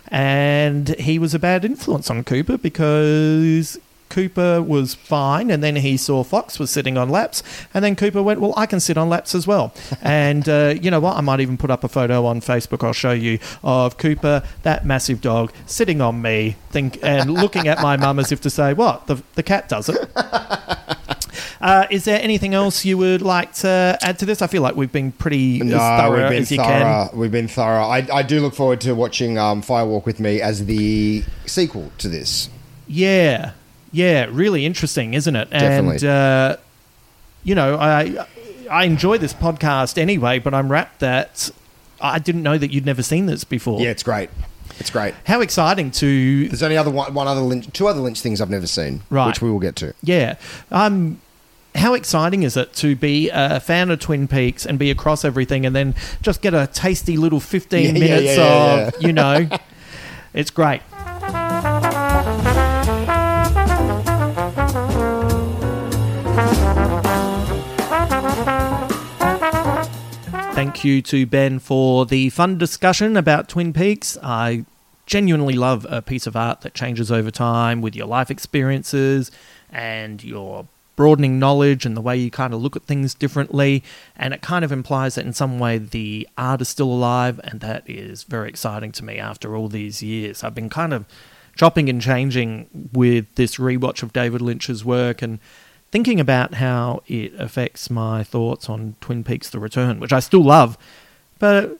[0.08, 5.50] And he was a bad influence on Cooper because Cooper was fine.
[5.50, 7.42] And then he saw Fox was sitting on laps.
[7.74, 9.74] And then Cooper went, Well, I can sit on laps as well.
[10.02, 11.16] and uh, you know what?
[11.16, 12.84] I might even put up a photo on Facebook.
[12.84, 17.82] I'll show you of Cooper, that massive dog, sitting on me think, and looking at
[17.82, 19.06] my mum as if to say, What?
[19.06, 20.08] The, the cat does it.
[21.66, 24.40] Uh, is there anything else you would like to add to this?
[24.40, 27.08] I feel like we've been pretty No, thorough we've been as you thorough.
[27.10, 27.18] can.
[27.18, 27.82] We've been thorough.
[27.84, 32.08] I, I do look forward to watching um, Firewalk with Me as the sequel to
[32.08, 32.48] this.
[32.86, 33.52] Yeah,
[33.90, 35.50] yeah, really interesting, isn't it?
[35.50, 35.96] Definitely.
[35.96, 36.56] And uh,
[37.42, 38.26] you know, I
[38.70, 41.50] I enjoy this podcast anyway, but I'm wrapped that
[42.00, 43.80] I didn't know that you'd never seen this before.
[43.80, 44.30] Yeah, it's great.
[44.78, 45.14] It's great.
[45.26, 48.50] How exciting to There's only other one, one other Lynch, two other Lynch things I've
[48.50, 49.26] never seen, Right.
[49.26, 49.94] which we will get to.
[50.02, 50.34] Yeah.
[50.70, 51.20] Um,
[51.76, 55.66] how exciting is it to be a fan of Twin Peaks and be across everything
[55.66, 59.12] and then just get a tasty little 15 Yeah, yeah, minutes yeah, yeah, of, you
[59.12, 59.48] know,
[60.34, 60.82] it's great.
[70.54, 74.16] Thank you to Ben for the fun discussion about Twin Peaks.
[74.22, 74.64] I
[75.04, 79.30] genuinely love a piece of art that changes over time with your life experiences
[79.70, 80.66] and your
[80.96, 83.84] broadening knowledge and the way you kind of look at things differently.
[84.16, 87.60] And it kind of implies that in some way the art is still alive, and
[87.60, 90.42] that is very exciting to me after all these years.
[90.42, 91.04] I've been kind of
[91.54, 95.38] chopping and changing with this rewatch of David Lynch's work and
[95.90, 100.42] thinking about how it affects my thoughts on Twin Peaks The Return, which I still
[100.42, 100.76] love,
[101.38, 101.78] but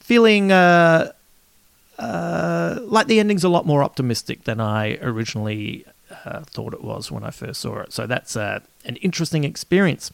[0.00, 1.12] feeling uh,
[1.98, 5.84] uh, like the ending's a lot more optimistic than I originally
[6.24, 7.92] uh, thought it was when I first saw it.
[7.92, 10.10] So that's uh, an interesting experience.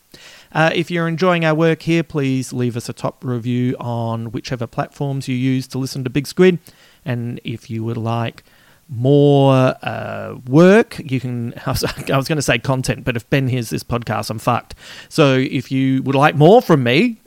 [0.53, 4.67] Uh, if you're enjoying our work here, please leave us a top review on whichever
[4.67, 6.59] platforms you use to listen to Big Squid.
[7.05, 8.45] And if you would like
[8.91, 11.55] more uh, work, you can.
[11.67, 14.39] I was, I was going to say content, but if Ben hears this podcast, I'm
[14.39, 14.75] fucked.
[15.09, 17.21] So if you would like more from me,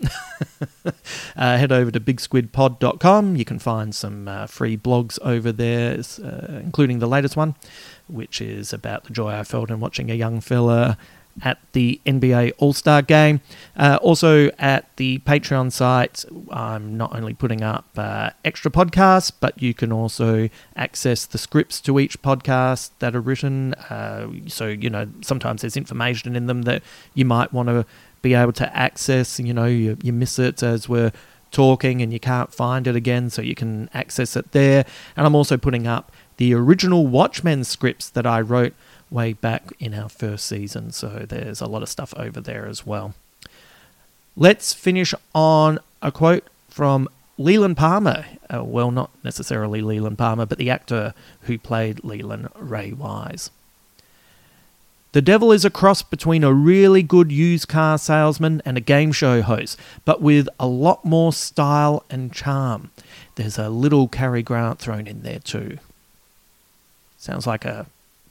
[0.86, 0.92] uh,
[1.36, 3.38] head over to bigsquidpod.com.
[3.38, 7.56] You can find some uh, free blogs over there, uh, including the latest one,
[8.08, 10.98] which is about the joy I felt in watching a young fella
[11.42, 13.42] at the NBA All Star game.
[13.76, 19.62] Uh, also, at the Patreon site, I'm not only putting up uh, extra podcasts, but
[19.62, 23.74] you can also access the scripts to each podcast that are written.
[23.74, 26.84] Uh, so, you know, sometimes there's information in them that
[27.14, 27.86] you might want to
[28.22, 29.40] be able to access.
[29.40, 31.12] You know, you, you miss it as we're
[31.52, 34.86] talking and you can't find it again, so you can access it there.
[35.16, 38.74] And I'm also putting up the original Watchmen scripts that I wrote
[39.10, 42.86] way back in our first season, so there's a lot of stuff over there as
[42.86, 43.14] well.
[44.36, 47.08] Let's finish on a quote from
[47.38, 48.26] Leland Palmer.
[48.54, 53.52] Uh, well, not necessarily Leland Palmer, but the actor who played Leland Ray Wise.
[55.14, 59.12] The devil is a cross between a really good used car salesman and a game
[59.12, 62.90] show host, but with a lot more style and charm.
[63.36, 65.78] There's a little Cary Grant thrown in there too.
[67.24, 67.86] Sounds like a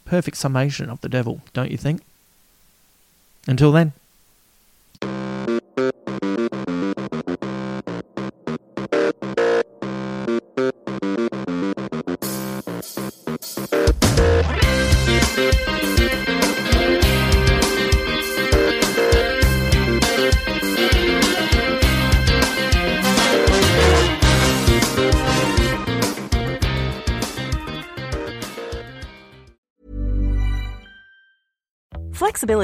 [0.05, 2.03] perfect summation of the devil, don't you think?
[3.47, 3.95] Until then.